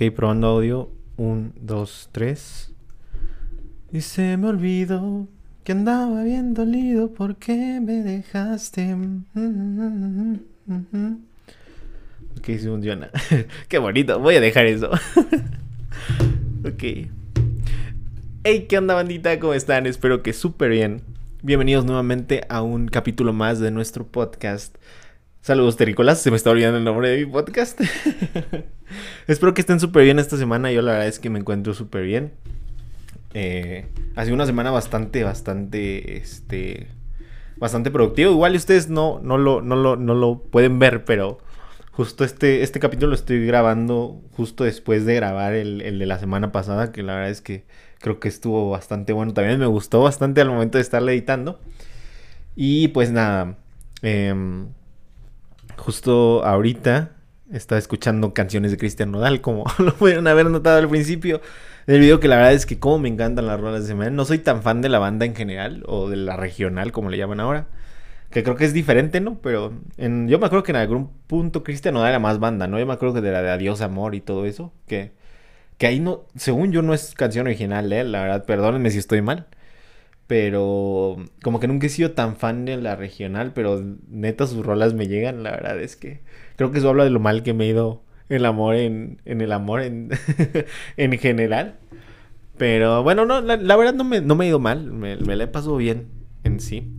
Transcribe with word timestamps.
Ok, 0.00 0.14
probando 0.14 0.46
audio. 0.46 0.92
Un, 1.16 1.52
dos, 1.60 2.08
tres. 2.12 2.72
Y 3.92 4.00
se 4.00 4.36
me 4.36 4.46
olvidó 4.46 5.26
que 5.64 5.72
andaba 5.72 6.22
bien 6.22 6.54
dolido 6.54 7.12
porque 7.12 7.80
me 7.82 8.04
dejaste. 8.04 8.94
Ok, 12.38 12.46
se 12.46 12.68
funciona. 12.68 13.10
Qué 13.68 13.78
bonito. 13.78 14.20
Voy 14.20 14.36
a 14.36 14.40
dejar 14.40 14.66
eso. 14.66 14.88
ok. 16.64 16.82
Hey, 18.44 18.66
¿qué 18.68 18.78
onda, 18.78 18.94
bandita? 18.94 19.40
¿Cómo 19.40 19.54
están? 19.54 19.86
Espero 19.86 20.22
que 20.22 20.32
súper 20.32 20.70
bien. 20.70 21.02
Bienvenidos 21.42 21.84
nuevamente 21.84 22.42
a 22.48 22.62
un 22.62 22.86
capítulo 22.86 23.32
más 23.32 23.58
de 23.58 23.72
nuestro 23.72 24.06
podcast. 24.06 24.76
Saludos, 25.40 25.76
terrícolas. 25.76 26.20
Se 26.20 26.30
me 26.30 26.36
está 26.36 26.50
olvidando 26.50 26.78
el 26.78 26.84
nombre 26.84 27.08
de 27.08 27.24
mi 27.24 27.32
podcast. 27.32 27.80
Espero 29.26 29.54
que 29.54 29.62
estén 29.62 29.80
súper 29.80 30.04
bien 30.04 30.18
esta 30.18 30.36
semana. 30.36 30.70
Yo 30.72 30.82
la 30.82 30.92
verdad 30.92 31.08
es 31.08 31.18
que 31.18 31.30
me 31.30 31.38
encuentro 31.38 31.72
súper 31.72 32.02
bien. 32.02 32.32
Eh, 33.32 33.86
ha 34.16 34.24
sido 34.24 34.34
una 34.34 34.46
semana 34.46 34.70
bastante, 34.70 35.24
bastante, 35.24 36.18
este, 36.18 36.88
bastante 37.56 37.90
productiva. 37.90 38.30
Igual 38.30 38.56
ustedes 38.56 38.90
no, 38.90 39.20
no, 39.22 39.38
lo, 39.38 39.62
no, 39.62 39.76
lo, 39.76 39.96
no 39.96 40.14
lo 40.14 40.42
pueden 40.42 40.78
ver, 40.78 41.04
pero 41.04 41.38
justo 41.92 42.24
este, 42.24 42.62
este 42.62 42.78
capítulo 42.78 43.10
lo 43.10 43.14
estoy 43.14 43.46
grabando 43.46 44.20
justo 44.32 44.64
después 44.64 45.06
de 45.06 45.14
grabar 45.14 45.54
el, 45.54 45.80
el 45.80 45.98
de 45.98 46.06
la 46.06 46.18
semana 46.18 46.52
pasada, 46.52 46.92
que 46.92 47.02
la 47.02 47.14
verdad 47.14 47.30
es 47.30 47.40
que 47.40 47.64
creo 48.00 48.20
que 48.20 48.28
estuvo 48.28 48.68
bastante 48.70 49.14
bueno. 49.14 49.32
También 49.32 49.58
me 49.58 49.66
gustó 49.66 50.02
bastante 50.02 50.42
al 50.42 50.50
momento 50.50 50.76
de 50.76 50.82
estarle 50.82 51.12
editando. 51.12 51.58
Y 52.54 52.88
pues 52.88 53.12
nada, 53.12 53.56
eh, 54.02 54.34
justo 55.78 56.44
ahorita 56.44 57.12
estaba 57.52 57.78
escuchando 57.78 58.34
canciones 58.34 58.70
de 58.70 58.76
Cristian 58.76 59.10
Nodal, 59.10 59.40
como 59.40 59.64
lo 59.78 59.94
pudieron 59.94 60.26
haber 60.26 60.50
notado 60.50 60.78
al 60.78 60.88
principio 60.88 61.40
del 61.86 62.00
video, 62.00 62.20
que 62.20 62.28
la 62.28 62.36
verdad 62.36 62.52
es 62.52 62.66
que 62.66 62.78
como 62.78 62.98
me 62.98 63.08
encantan 63.08 63.46
las 63.46 63.58
rolas 63.60 63.82
de 63.82 63.88
semana. 63.88 64.10
No 64.10 64.24
soy 64.24 64.38
tan 64.38 64.62
fan 64.62 64.82
de 64.82 64.88
la 64.88 64.98
banda 64.98 65.24
en 65.24 65.34
general, 65.34 65.84
o 65.86 66.10
de 66.10 66.16
la 66.16 66.36
regional, 66.36 66.92
como 66.92 67.10
le 67.10 67.16
llaman 67.16 67.40
ahora. 67.40 67.66
Que 68.30 68.42
creo 68.42 68.56
que 68.56 68.66
es 68.66 68.74
diferente, 68.74 69.20
¿no? 69.20 69.38
Pero 69.40 69.72
en, 69.96 70.28
yo 70.28 70.38
me 70.38 70.46
acuerdo 70.46 70.62
que 70.62 70.72
en 70.72 70.76
algún 70.76 71.10
punto 71.26 71.64
Cristian 71.64 71.94
Nodal 71.94 72.10
era 72.10 72.18
más 72.18 72.38
banda, 72.38 72.66
¿no? 72.66 72.78
Yo 72.78 72.86
me 72.86 72.92
acuerdo 72.92 73.14
que 73.14 73.20
de 73.22 73.32
la 73.32 73.42
de 73.42 73.50
Adiós 73.50 73.80
Amor 73.80 74.14
y 74.14 74.20
todo 74.20 74.44
eso, 74.44 74.72
que, 74.86 75.12
que 75.78 75.86
ahí 75.86 76.00
no, 76.00 76.26
según 76.36 76.72
yo 76.72 76.82
no 76.82 76.92
es 76.92 77.14
canción 77.14 77.46
original, 77.46 77.90
¿eh? 77.92 78.04
La 78.04 78.22
verdad, 78.22 78.44
perdónenme 78.44 78.90
si 78.90 78.98
estoy 78.98 79.22
mal. 79.22 79.46
Pero 80.28 81.16
como 81.42 81.58
que 81.58 81.66
nunca 81.66 81.86
he 81.86 81.90
sido 81.90 82.12
tan 82.12 82.36
fan 82.36 82.66
de 82.66 82.76
la 82.76 82.96
regional, 82.96 83.52
pero 83.54 83.82
neta 84.08 84.46
sus 84.46 84.64
rolas 84.64 84.94
me 84.94 85.08
llegan, 85.08 85.42
la 85.42 85.52
verdad 85.52 85.80
es 85.80 85.96
que 85.96 86.20
creo 86.56 86.70
que 86.70 86.78
eso 86.78 86.90
habla 86.90 87.04
de 87.04 87.10
lo 87.10 87.18
mal 87.18 87.42
que 87.42 87.54
me 87.54 87.64
he 87.64 87.68
ido 87.68 88.04
el 88.28 88.44
amor 88.44 88.76
en, 88.76 89.22
en 89.24 89.40
el 89.40 89.52
amor 89.52 89.80
en, 89.80 90.10
en 90.98 91.18
general. 91.18 91.78
Pero 92.58 93.02
bueno, 93.02 93.24
no, 93.24 93.40
la, 93.40 93.76
verdad 93.76 93.94
no 93.94 94.04
me, 94.04 94.20
no 94.20 94.34
me 94.34 94.44
he 94.44 94.48
ido 94.48 94.58
mal, 94.58 94.92
me, 94.92 95.16
me 95.16 95.34
la 95.34 95.44
he 95.44 95.48
pasado 95.48 95.78
bien 95.78 96.08
en 96.44 96.60
sí. 96.60 96.92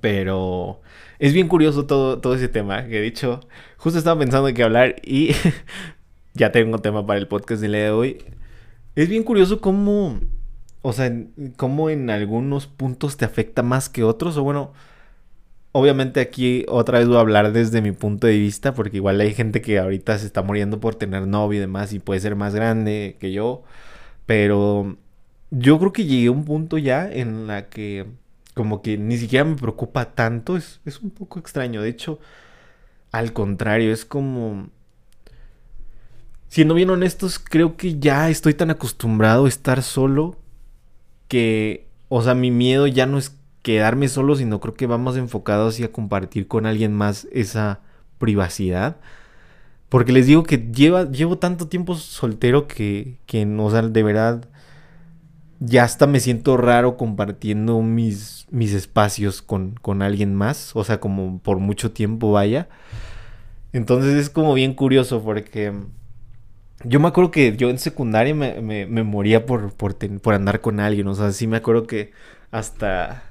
Pero 0.00 0.80
es 1.20 1.32
bien 1.32 1.46
curioso 1.46 1.86
todo, 1.86 2.18
todo 2.18 2.34
ese 2.34 2.48
tema, 2.48 2.86
que 2.88 3.00
de 3.00 3.06
hecho 3.06 3.40
justo 3.76 3.98
estaba 3.98 4.18
pensando 4.18 4.48
en 4.48 4.56
qué 4.56 4.64
hablar 4.64 4.96
y 5.04 5.30
ya 6.34 6.50
tengo 6.50 6.78
tema 6.78 7.06
para 7.06 7.20
el 7.20 7.28
podcast 7.28 7.62
del 7.62 7.72
día 7.72 7.84
de 7.84 7.90
hoy. 7.90 8.24
Es 8.96 9.08
bien 9.08 9.22
curioso 9.22 9.60
cómo 9.60 10.18
o 10.82 10.92
sea, 10.92 11.12
cómo 11.56 11.90
en 11.90 12.10
algunos 12.10 12.66
puntos 12.66 13.16
te 13.16 13.24
afecta 13.24 13.62
más 13.62 13.88
que 13.88 14.04
otros, 14.04 14.36
o 14.36 14.42
bueno, 14.42 14.72
obviamente 15.72 16.20
aquí 16.20 16.66
otra 16.68 16.98
vez 16.98 17.08
voy 17.08 17.16
a 17.16 17.20
hablar 17.20 17.52
desde 17.52 17.82
mi 17.82 17.92
punto 17.92 18.26
de 18.26 18.38
vista, 18.38 18.74
porque 18.74 18.98
igual 18.98 19.20
hay 19.20 19.34
gente 19.34 19.62
que 19.62 19.78
ahorita 19.78 20.18
se 20.18 20.26
está 20.26 20.42
muriendo 20.42 20.80
por 20.80 20.96
tener 20.96 21.26
novio 21.26 21.58
y 21.58 21.60
demás, 21.60 21.92
y 21.92 22.00
puede 22.00 22.20
ser 22.20 22.36
más 22.36 22.54
grande 22.54 23.16
que 23.20 23.32
yo, 23.32 23.62
pero 24.26 24.96
yo 25.50 25.78
creo 25.78 25.92
que 25.92 26.04
llegué 26.04 26.28
a 26.28 26.32
un 26.32 26.44
punto 26.44 26.78
ya 26.78 27.10
en 27.10 27.46
la 27.46 27.68
que 27.68 28.06
como 28.54 28.82
que 28.82 28.98
ni 28.98 29.16
siquiera 29.18 29.44
me 29.44 29.56
preocupa 29.56 30.14
tanto, 30.14 30.56
es, 30.56 30.80
es 30.84 31.00
un 31.00 31.10
poco 31.10 31.38
extraño, 31.38 31.82
de 31.82 31.88
hecho, 31.90 32.18
al 33.12 33.32
contrario, 33.32 33.92
es 33.92 34.04
como... 34.04 34.68
Siendo 36.48 36.74
bien 36.74 36.90
honestos, 36.90 37.38
creo 37.38 37.78
que 37.78 37.98
ya 37.98 38.28
estoy 38.28 38.52
tan 38.52 38.70
acostumbrado 38.70 39.46
a 39.46 39.48
estar 39.48 39.82
solo 39.82 40.41
que, 41.32 41.88
o 42.10 42.22
sea, 42.22 42.34
mi 42.34 42.50
miedo 42.50 42.86
ya 42.86 43.06
no 43.06 43.16
es 43.16 43.38
quedarme 43.62 44.08
solo, 44.08 44.36
sino 44.36 44.60
creo 44.60 44.74
que 44.74 44.86
vamos 44.86 45.16
enfocados 45.16 45.72
hacia 45.72 45.90
compartir 45.90 46.46
con 46.46 46.66
alguien 46.66 46.92
más 46.92 47.26
esa 47.32 47.80
privacidad. 48.18 48.98
Porque 49.88 50.12
les 50.12 50.26
digo 50.26 50.42
que 50.42 50.58
llevo 50.58 51.38
tanto 51.38 51.68
tiempo 51.68 51.94
soltero 51.94 52.68
que, 52.68 53.16
que, 53.24 53.46
o 53.46 53.70
sea, 53.70 53.80
de 53.80 54.02
verdad, 54.02 54.46
ya 55.58 55.84
hasta 55.84 56.06
me 56.06 56.20
siento 56.20 56.58
raro 56.58 56.98
compartiendo 56.98 57.80
mis, 57.80 58.46
mis 58.50 58.74
espacios 58.74 59.40
con, 59.40 59.76
con 59.80 60.02
alguien 60.02 60.34
más. 60.34 60.76
O 60.76 60.84
sea, 60.84 61.00
como 61.00 61.38
por 61.38 61.60
mucho 61.60 61.92
tiempo 61.92 62.30
vaya. 62.32 62.68
Entonces 63.72 64.16
es 64.16 64.28
como 64.28 64.52
bien 64.52 64.74
curioso 64.74 65.22
porque 65.22 65.72
yo 66.84 67.00
me 67.00 67.08
acuerdo 67.08 67.30
que 67.30 67.56
yo 67.56 67.70
en 67.70 67.78
secundaria 67.78 68.34
me, 68.34 68.60
me, 68.60 69.02
moría 69.02 69.46
por, 69.46 69.72
por, 69.74 69.96
por, 70.20 70.34
andar 70.34 70.60
con 70.60 70.80
alguien. 70.80 71.06
O 71.08 71.14
sea, 71.14 71.32
sí 71.32 71.46
me 71.46 71.58
acuerdo 71.58 71.86
que 71.86 72.12
hasta. 72.50 73.24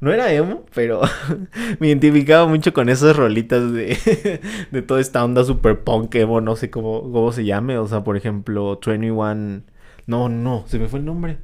No 0.00 0.12
era 0.12 0.32
emo, 0.32 0.64
pero 0.74 1.02
me 1.80 1.88
identificaba 1.88 2.46
mucho 2.46 2.72
con 2.74 2.88
esas 2.88 3.16
rolitas 3.16 3.72
de, 3.72 4.40
de 4.70 4.82
toda 4.82 5.00
esta 5.00 5.24
onda 5.24 5.44
super 5.44 5.82
punk 5.82 6.14
emo, 6.16 6.40
no 6.40 6.56
sé 6.56 6.70
cómo, 6.70 7.02
cómo 7.12 7.32
se 7.32 7.44
llame. 7.44 7.78
O 7.78 7.86
sea, 7.88 8.04
por 8.04 8.16
ejemplo, 8.16 8.78
21. 8.84 9.62
No, 10.06 10.28
no, 10.28 10.64
se 10.66 10.78
me 10.78 10.88
fue 10.88 10.98
el 10.98 11.06
nombre. 11.06 11.38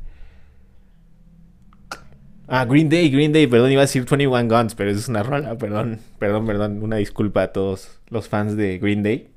Ah, 2.53 2.65
Green 2.65 2.89
Day, 2.89 3.09
Green 3.11 3.33
Day, 3.33 3.47
perdón, 3.47 3.71
iba 3.71 3.83
a 3.83 3.85
decir 3.87 4.05
21 4.05 4.49
Guns, 4.49 4.75
pero 4.75 4.91
eso 4.91 4.99
es 4.99 5.09
una 5.09 5.23
rola, 5.23 5.57
perdón, 5.57 6.01
perdón, 6.19 6.47
perdón, 6.47 6.83
una 6.83 6.97
disculpa 6.97 7.45
a 7.45 7.53
todos 7.53 8.01
los 8.09 8.29
fans 8.29 8.57
de 8.57 8.79
Green 8.79 9.05
Day. 9.05 9.31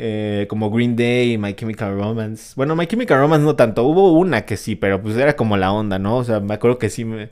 Eh, 0.00 0.46
como 0.48 0.70
Green 0.70 0.94
Day, 0.94 1.36
My 1.38 1.54
Chemical 1.54 1.96
Romance. 1.98 2.52
Bueno, 2.54 2.76
My 2.76 2.86
Chemical 2.86 3.18
Romance 3.18 3.44
no 3.44 3.56
tanto. 3.56 3.82
Hubo 3.82 4.12
una 4.12 4.42
que 4.42 4.56
sí, 4.56 4.76
pero 4.76 5.02
pues 5.02 5.16
era 5.16 5.34
como 5.34 5.56
la 5.56 5.72
onda, 5.72 5.98
¿no? 5.98 6.18
O 6.18 6.24
sea, 6.24 6.38
me 6.38 6.54
acuerdo 6.54 6.78
que 6.78 6.88
sí 6.88 7.04
me... 7.04 7.30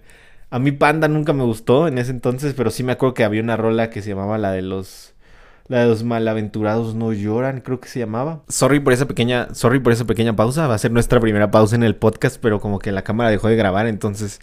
A 0.50 0.58
mí 0.58 0.72
Panda 0.72 1.06
nunca 1.06 1.32
me 1.32 1.44
gustó 1.44 1.86
en 1.86 1.98
ese 1.98 2.10
entonces, 2.10 2.54
pero 2.56 2.70
sí 2.72 2.82
me 2.82 2.92
acuerdo 2.92 3.14
que 3.14 3.22
había 3.22 3.40
una 3.40 3.56
rola 3.56 3.88
que 3.88 4.02
se 4.02 4.10
llamaba 4.10 4.36
la 4.36 4.50
de 4.50 4.62
los... 4.62 5.14
La 5.68 5.80
de 5.80 5.86
los 5.86 6.02
malaventurados 6.02 6.96
no 6.96 7.12
lloran, 7.12 7.60
creo 7.60 7.78
que 7.78 7.88
se 7.88 8.00
llamaba. 8.00 8.42
Sorry 8.48 8.80
por 8.80 8.92
esa 8.92 9.06
pequeña, 9.06 9.48
sorry 9.54 9.78
por 9.78 9.92
esa 9.92 10.04
pequeña 10.04 10.34
pausa. 10.34 10.66
Va 10.66 10.74
a 10.74 10.78
ser 10.78 10.90
nuestra 10.90 11.20
primera 11.20 11.52
pausa 11.52 11.76
en 11.76 11.84
el 11.84 11.94
podcast, 11.94 12.38
pero 12.40 12.60
como 12.60 12.80
que 12.80 12.90
la 12.90 13.02
cámara 13.02 13.30
dejó 13.30 13.48
de 13.48 13.56
grabar, 13.56 13.86
entonces... 13.86 14.40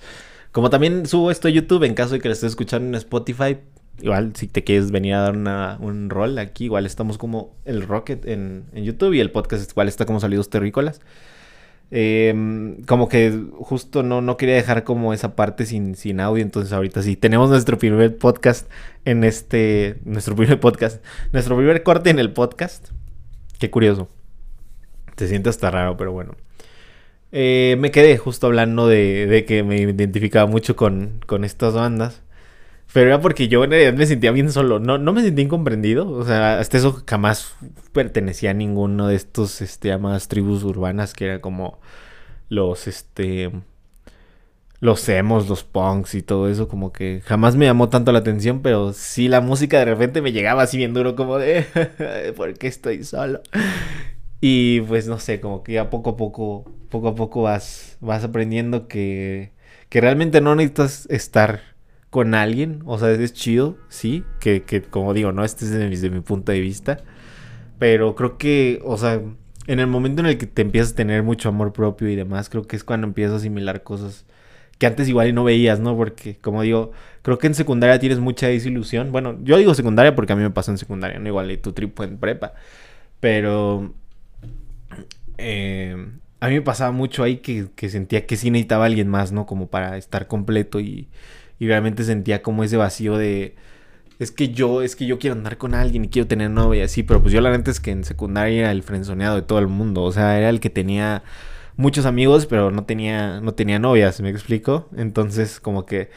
Como 0.53 0.69
también 0.69 1.07
subo 1.07 1.31
esto 1.31 1.50
a 1.50 1.51
YouTube, 1.51 1.83
en 1.83 1.94
caso 1.94 2.13
de 2.13 2.22
que 2.22 2.29
lo 2.29 2.33
estés 2.33 2.51
escuchando 2.51 2.88
en 2.88 2.95
Spotify, 2.95 3.57
Igual, 4.01 4.35
si 4.35 4.47
te 4.47 4.63
quieres 4.63 4.91
venir 4.91 5.13
a 5.13 5.21
dar 5.21 5.37
una, 5.37 5.77
un 5.79 6.09
rol 6.09 6.37
aquí, 6.39 6.65
igual 6.65 6.85
estamos 6.85 7.17
como 7.17 7.55
el 7.65 7.83
Rocket 7.83 8.25
en, 8.25 8.65
en 8.73 8.83
YouTube 8.83 9.13
y 9.13 9.19
el 9.19 9.31
podcast 9.31 9.69
igual 9.69 9.87
está 9.87 10.05
como 10.05 10.19
Salidos 10.19 10.49
Terrícolas. 10.49 10.99
Eh, 11.95 12.75
como 12.87 13.07
que 13.07 13.39
justo 13.59 14.01
no, 14.01 14.19
no 14.19 14.35
quería 14.35 14.55
dejar 14.55 14.83
como 14.83 15.13
esa 15.13 15.35
parte 15.35 15.67
sin, 15.67 15.93
sin 15.95 16.21
audio, 16.21 16.41
entonces 16.41 16.73
ahorita 16.73 17.03
sí, 17.03 17.15
tenemos 17.15 17.51
nuestro 17.51 17.77
primer 17.77 18.17
podcast 18.17 18.67
en 19.05 19.23
este, 19.23 19.97
nuestro 20.03 20.35
primer 20.35 20.59
podcast, 20.59 21.05
nuestro 21.31 21.55
primer 21.55 21.83
corte 21.83 22.09
en 22.09 22.17
el 22.17 22.31
podcast. 22.31 22.89
Qué 23.59 23.69
curioso. 23.69 24.09
Se 25.17 25.27
siente 25.27 25.49
hasta 25.49 25.69
raro, 25.69 25.95
pero 25.95 26.11
bueno. 26.11 26.35
Eh, 27.31 27.75
me 27.77 27.91
quedé 27.91 28.17
justo 28.17 28.47
hablando 28.47 28.87
de, 28.87 29.27
de, 29.27 29.45
que 29.45 29.61
me 29.61 29.77
identificaba 29.77 30.47
mucho 30.49 30.75
con, 30.75 31.19
con 31.27 31.43
estas 31.43 31.75
bandas. 31.75 32.22
Pero 32.93 33.07
era 33.07 33.19
porque 33.19 33.47
yo 33.47 33.63
en 33.63 33.71
realidad 33.71 33.93
me 33.95 34.05
sentía 34.05 34.31
bien 34.31 34.51
solo. 34.51 34.79
No, 34.79 34.99
no 34.99 35.13
me 35.13 35.23
sentía 35.23 35.43
incomprendido. 35.43 36.09
O 36.11 36.23
sea, 36.23 36.59
hasta 36.59 36.77
eso 36.77 37.03
jamás 37.07 37.55
pertenecía 37.91 38.51
a 38.51 38.53
ninguno 38.53 39.07
de 39.07 39.15
estos 39.15 39.61
este, 39.61 39.89
llamadas 39.89 40.27
tribus 40.27 40.63
urbanas 40.63 41.13
que 41.13 41.25
eran 41.25 41.39
como 41.41 41.79
los, 42.50 42.88
este. 42.88 43.51
Los 44.79 45.07
emos, 45.07 45.47
los 45.47 45.63
punks 45.63 46.13
y 46.13 46.21
todo 46.21 46.50
eso, 46.50 46.68
como 46.68 46.91
que 46.91 47.21
jamás 47.25 47.56
me 47.56 47.65
llamó 47.65 47.88
tanto 47.88 48.12
la 48.12 48.19
atención, 48.19 48.62
pero 48.62 48.91
sí 48.91 49.29
la 49.29 49.39
música 49.39 49.79
de 49.79 49.85
repente 49.85 50.21
me 50.21 50.33
llegaba 50.33 50.63
así 50.63 50.75
bien 50.75 50.94
duro, 50.94 51.15
como 51.15 51.38
de, 51.38 51.65
¿por 52.35 52.53
qué 52.56 52.68
estoy 52.68 53.06
solo? 53.06 53.41
Y 54.41 54.81
pues 54.81 55.07
no 55.07 55.19
sé, 55.19 55.39
como 55.39 55.63
que 55.63 55.73
ya 55.73 55.89
poco 55.89 56.12
a 56.12 56.18
poco, 56.18 56.65
poco 56.89 57.07
a 57.07 57.15
poco 57.15 57.44
vas, 57.44 57.97
vas 58.01 58.25
aprendiendo 58.25 58.89
que, 58.89 59.53
que 59.88 60.01
realmente 60.01 60.41
no 60.41 60.53
necesitas 60.53 61.07
estar 61.09 61.72
con 62.13 62.36
alguien, 62.36 62.83
o 62.86 63.00
sea, 63.00 63.10
es 63.10 63.33
chido, 63.33 63.75
sí, 63.89 64.24
que, 64.39 64.62
que 64.62 64.83
como 64.83 65.15
digo, 65.15 65.31
no, 65.31 65.44
este 65.44 65.65
es 65.65 65.71
desde 65.71 66.12
mi, 66.12 66.19
punto 66.21 66.51
de 66.51 66.60
vista, 66.60 67.00
pero 67.80 68.13
creo 68.13 68.38
que, 68.38 68.80
o 68.86 69.00
sea, 69.00 69.19
en 69.65 69.80
el 69.80 69.88
momento 69.88 70.21
en 70.21 70.27
el 70.27 70.38
que 70.38 70.45
te 70.45 70.62
empiezas 70.62 70.92
a 70.94 70.95
tener 70.95 71.24
mucho 71.24 71.50
amor 71.50 71.74
propio 71.74 72.07
y 72.10 72.15
demás, 72.15 72.50
creo 72.50 72.68
que 72.68 72.75
es 72.75 72.83
cuando 72.83 73.07
empiezas 73.07 73.33
a 73.33 73.38
asimilar 73.38 73.81
cosas 73.81 74.27
que 74.77 74.86
antes 74.86 75.10
igual 75.10 75.33
no 75.33 75.44
veías, 75.44 75.80
¿no? 75.80 75.98
Porque, 75.98 76.38
como 76.38 76.62
digo, 76.62 76.92
creo 77.24 77.39
que 77.39 77.48
en 77.48 77.56
secundaria 77.56 77.98
tienes 77.98 78.19
mucha 78.19 78.45
desilusión, 78.48 79.12
bueno, 79.12 79.39
yo 79.42 79.57
digo 79.57 79.74
secundaria 79.74 80.16
porque 80.16 80.33
a 80.33 80.36
mí 80.36 80.44
me 80.44 80.51
pasó 80.51 80.69
en 80.69 80.77
secundaria, 80.77 81.18
no 81.18 81.27
igual 81.27 81.50
y 81.50 81.57
tu 81.57 81.74
tripo 81.74 82.04
en 82.04 82.19
prepa, 82.19 82.54
pero 83.19 83.92
eh, 85.39 85.95
a 86.39 86.48
mí 86.48 86.54
me 86.54 86.62
pasaba 86.62 86.92
mucho 86.92 87.24
ahí 87.24 87.38
que, 87.38 87.69
que, 87.75 87.89
sentía 87.89 88.27
que 88.27 88.38
sí 88.38 88.51
necesitaba 88.51 88.86
alguien 88.86 89.07
más, 89.07 89.31
¿no? 89.31 89.48
Como 89.48 89.66
para 89.66 89.98
estar 89.98 90.27
completo 90.27 90.80
y, 90.80 91.09
y 91.63 91.68
realmente 91.68 92.04
sentía 92.04 92.42
como 92.42 92.65
ese 92.65 92.75
vacío 92.75 93.18
de 93.18 93.56
es 94.19 94.31
que 94.31 94.50
yo, 94.50 94.81
es 94.81 94.98
que 94.98 95.06
yo 95.06 95.18
quiero 95.18 95.36
andar 95.38 95.57
con 95.57 95.74
alguien 95.74 96.04
y 96.04 96.10
quiero 96.10 96.27
tener 96.27 96.50
novia 96.50 96.81
y 96.81 96.83
así, 96.83 97.04
pero 97.04 97.21
pues 97.21 97.33
yo 97.33 97.39
la 97.39 97.51
neta 97.51 97.71
es 97.71 97.80
que 97.80 97.92
en 97.92 98.04
secundaria 98.04 98.60
era 98.63 98.71
el 98.71 98.83
frenzoneado 98.83 99.38
de 99.38 99.44
todo 99.44 99.60
el 99.60 99.68
mundo, 99.68 100.04
o 100.04 100.12
sea, 100.12 100.38
era 100.38 100.50
el 100.50 100.60
que 100.60 100.69
tenía 100.69 101.24
muchos 101.77 102.06
amigos, 102.06 102.48
pero 102.48 102.69
no 102.69 102.83
tenía, 102.83 103.39
no 103.39 103.54
tenía 103.54 103.80
novias, 103.80 104.19
¿me 104.19 104.30
explico? 104.30 104.89
Entonces, 104.98 105.62
como 105.62 105.86
que, 105.86 106.10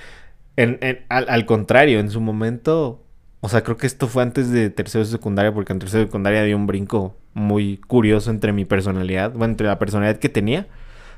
al, 1.08 1.46
contrario, 1.46 2.00
en 2.00 2.10
su 2.10 2.20
momento, 2.20 3.04
o 3.40 3.49
sea, 3.49 3.62
creo 3.62 3.76
que 3.76 3.87
esto 3.87 4.08
fue 4.08 4.25
antes 4.25 4.50
de 4.50 4.69
tercero 4.70 5.04
de 5.04 5.10
secundaria, 5.12 5.54
porque 5.54 5.72
en 5.72 5.78
tercero 5.78 6.00
de 6.00 6.08
secundaria 6.08 6.42
dio 6.42 6.56
un 6.56 6.66
brinco 6.66 7.16
muy 7.34 7.78
curioso 7.78 8.31
entre 8.31 8.52
mi 8.52 8.64
personalidad, 8.64 9.31
bueno, 9.31 9.52
entre 9.52 9.69
la 9.69 9.78
personalidad 9.78 10.19
que 10.19 10.28
tenía, 10.28 10.66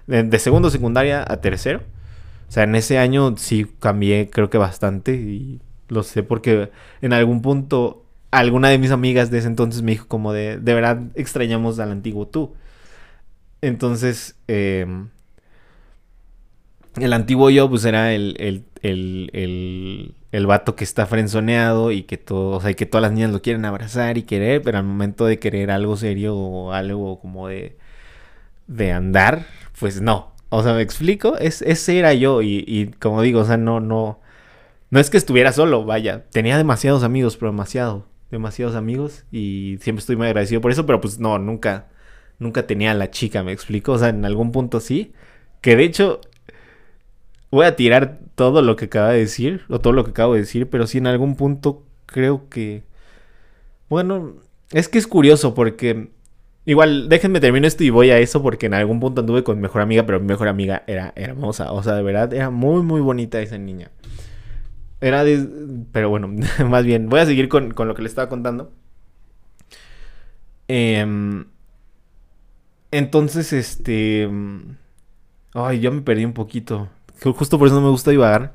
de, 0.06 0.22
de 0.22 0.38
segundo 0.38 0.68
secundaria 0.68 1.24
a 1.26 1.40
tercero. 1.40 1.80
O 2.48 2.52
sea, 2.52 2.64
en 2.64 2.74
ese 2.74 2.98
año 2.98 3.36
sí 3.36 3.66
cambié, 3.80 4.30
creo 4.30 4.50
que 4.50 4.58
bastante, 4.58 5.14
y 5.14 5.60
lo 5.88 6.02
sé 6.02 6.22
porque 6.22 6.70
en 7.02 7.12
algún 7.12 7.42
punto 7.42 8.04
alguna 8.30 8.68
de 8.68 8.78
mis 8.78 8.90
amigas 8.90 9.30
de 9.30 9.38
ese 9.38 9.48
entonces 9.48 9.82
me 9.82 9.92
dijo 9.92 10.06
como 10.08 10.32
de, 10.32 10.58
de 10.58 10.74
verdad 10.74 11.00
extrañamos 11.14 11.78
al 11.78 11.92
antiguo 11.92 12.26
tú. 12.28 12.54
Entonces, 13.60 14.36
eh, 14.48 14.86
el 17.00 17.12
antiguo 17.12 17.50
yo 17.50 17.68
pues 17.68 17.84
era 17.84 18.12
el, 18.12 18.34
el, 18.38 18.64
el, 18.82 19.30
el, 19.32 20.14
el 20.32 20.46
vato 20.46 20.74
que 20.76 20.84
está 20.84 21.06
frenzoneado 21.06 21.92
y 21.92 22.02
que 22.02 22.16
todo, 22.18 22.56
o 22.56 22.60
sea, 22.60 22.72
que 22.74 22.86
todas 22.86 23.02
las 23.02 23.12
niñas 23.12 23.30
lo 23.30 23.42
quieren 23.42 23.64
abrazar 23.64 24.18
y 24.18 24.22
querer, 24.22 24.62
pero 24.62 24.78
al 24.78 24.84
momento 24.84 25.26
de 25.26 25.38
querer 25.38 25.70
algo 25.70 25.96
serio 25.96 26.36
o 26.36 26.72
algo 26.72 27.20
como 27.20 27.48
de, 27.48 27.76
de 28.68 28.92
andar, 28.92 29.46
pues 29.80 30.00
no. 30.00 30.32
O 30.50 30.62
sea, 30.62 30.74
me 30.74 30.82
explico, 30.82 31.36
es, 31.36 31.62
ese 31.62 31.98
era 31.98 32.14
yo 32.14 32.42
y, 32.42 32.64
y 32.66 32.86
como 32.86 33.22
digo, 33.22 33.40
o 33.40 33.44
sea, 33.44 33.56
no, 33.58 33.80
no, 33.80 34.20
no 34.90 35.00
es 35.00 35.10
que 35.10 35.18
estuviera 35.18 35.52
solo, 35.52 35.84
vaya. 35.84 36.24
Tenía 36.30 36.56
demasiados 36.56 37.02
amigos, 37.02 37.36
pero 37.36 37.50
demasiado. 37.50 38.06
Demasiados 38.30 38.74
amigos. 38.74 39.24
Y 39.30 39.78
siempre 39.80 40.00
estoy 40.00 40.16
muy 40.16 40.26
agradecido 40.26 40.60
por 40.60 40.70
eso, 40.70 40.86
pero 40.86 41.00
pues 41.00 41.18
no, 41.18 41.38
nunca. 41.38 41.88
Nunca 42.38 42.66
tenía 42.66 42.92
a 42.92 42.94
la 42.94 43.10
chica, 43.10 43.42
me 43.42 43.52
explico. 43.52 43.92
O 43.92 43.98
sea, 43.98 44.08
en 44.08 44.24
algún 44.24 44.52
punto 44.52 44.80
sí. 44.80 45.12
Que 45.60 45.76
de 45.76 45.84
hecho. 45.84 46.20
Voy 47.50 47.64
a 47.64 47.76
tirar 47.76 48.18
todo 48.34 48.60
lo 48.62 48.76
que 48.76 48.86
acaba 48.86 49.10
de 49.10 49.18
decir. 49.20 49.62
O 49.68 49.80
todo 49.80 49.92
lo 49.92 50.04
que 50.04 50.10
acabo 50.10 50.34
de 50.34 50.40
decir. 50.40 50.68
Pero 50.70 50.86
sí 50.86 50.98
en 50.98 51.06
algún 51.06 51.36
punto 51.36 51.84
creo 52.06 52.48
que. 52.48 52.84
Bueno. 53.88 54.36
Es 54.72 54.88
que 54.88 54.98
es 54.98 55.06
curioso 55.06 55.54
porque. 55.54 56.10
Igual, 56.68 57.08
déjenme 57.08 57.40
terminar 57.40 57.66
esto 57.66 57.82
y 57.82 57.88
voy 57.88 58.10
a 58.10 58.18
eso 58.18 58.42
porque 58.42 58.66
en 58.66 58.74
algún 58.74 59.00
punto 59.00 59.22
anduve 59.22 59.42
con 59.42 59.56
mi 59.56 59.62
mejor 59.62 59.80
amiga, 59.80 60.04
pero 60.04 60.20
mi 60.20 60.26
mejor 60.26 60.48
amiga 60.48 60.82
era 60.86 61.14
hermosa. 61.16 61.72
O 61.72 61.82
sea, 61.82 61.94
de 61.94 62.02
verdad, 62.02 62.30
era 62.34 62.50
muy, 62.50 62.82
muy 62.82 63.00
bonita 63.00 63.40
esa 63.40 63.56
niña. 63.56 63.90
Era 65.00 65.24
de... 65.24 65.48
Pero 65.92 66.10
bueno, 66.10 66.28
más 66.68 66.84
bien, 66.84 67.08
voy 67.08 67.20
a 67.20 67.24
seguir 67.24 67.48
con, 67.48 67.72
con 67.72 67.88
lo 67.88 67.94
que 67.94 68.02
le 68.02 68.08
estaba 68.08 68.28
contando. 68.28 68.70
Eh, 70.68 71.06
entonces, 72.90 73.54
este... 73.54 74.28
Ay, 75.54 75.80
yo 75.80 75.90
me 75.90 76.02
perdí 76.02 76.26
un 76.26 76.34
poquito. 76.34 76.90
Justo 77.22 77.58
por 77.58 77.68
eso 77.68 77.76
no 77.76 77.86
me 77.86 77.90
gusta 77.90 78.10
divagar. 78.10 78.52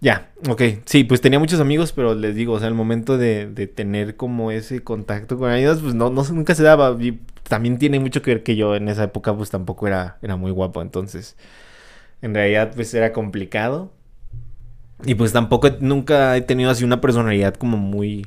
Ya, 0.00 0.30
ok. 0.48 0.62
Sí, 0.84 1.04
pues 1.04 1.20
tenía 1.20 1.38
muchos 1.38 1.60
amigos, 1.60 1.92
pero 1.92 2.14
les 2.14 2.34
digo, 2.34 2.52
o 2.54 2.58
sea, 2.58 2.68
el 2.68 2.74
momento 2.74 3.16
de, 3.18 3.46
de 3.46 3.66
tener 3.66 4.16
como 4.16 4.50
ese 4.50 4.82
contacto 4.84 5.38
con 5.38 5.52
ellos, 5.52 5.80
pues 5.82 5.94
no, 5.94 6.10
no, 6.10 6.22
nunca 6.32 6.54
se 6.54 6.62
daba. 6.62 6.96
Y 7.00 7.20
también 7.48 7.78
tiene 7.78 7.98
mucho 8.00 8.22
que 8.22 8.32
ver 8.32 8.42
que 8.42 8.56
yo 8.56 8.76
en 8.76 8.88
esa 8.88 9.04
época, 9.04 9.34
pues 9.36 9.50
tampoco 9.50 9.86
era, 9.86 10.18
era 10.22 10.36
muy 10.36 10.50
guapo. 10.50 10.82
Entonces, 10.82 11.36
en 12.22 12.34
realidad, 12.34 12.72
pues 12.74 12.94
era 12.94 13.12
complicado. 13.12 13.92
Y 15.04 15.14
pues 15.14 15.32
tampoco 15.32 15.68
nunca 15.80 16.36
he 16.36 16.40
tenido 16.42 16.70
así 16.70 16.84
una 16.84 17.00
personalidad 17.00 17.54
como 17.54 17.76
muy 17.76 18.26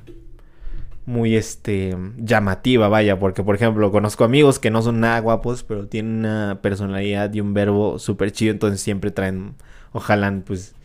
muy 1.05 1.35
este 1.35 1.97
llamativa, 2.17 2.87
vaya, 2.87 3.17
porque 3.19 3.43
por 3.43 3.55
ejemplo, 3.55 3.91
conozco 3.91 4.23
amigos 4.23 4.59
que 4.59 4.69
no 4.69 4.81
son 4.83 4.99
nada 4.99 5.19
guapos, 5.19 5.63
pero 5.63 5.87
tienen 5.87 6.19
una 6.19 6.59
personalidad 6.61 7.33
y 7.33 7.41
un 7.41 7.53
verbo 7.53 7.97
súper 7.97 8.31
chido, 8.31 8.51
entonces 8.51 8.79
siempre 8.81 9.09
traen 9.11 9.55
ojalá 9.91 10.31
pues 10.45 10.75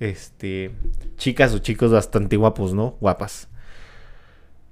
este 0.00 0.72
chicas 1.16 1.54
o 1.54 1.58
chicos 1.58 1.92
bastante 1.92 2.36
guapos, 2.36 2.74
¿no? 2.74 2.96
Guapas. 3.00 3.48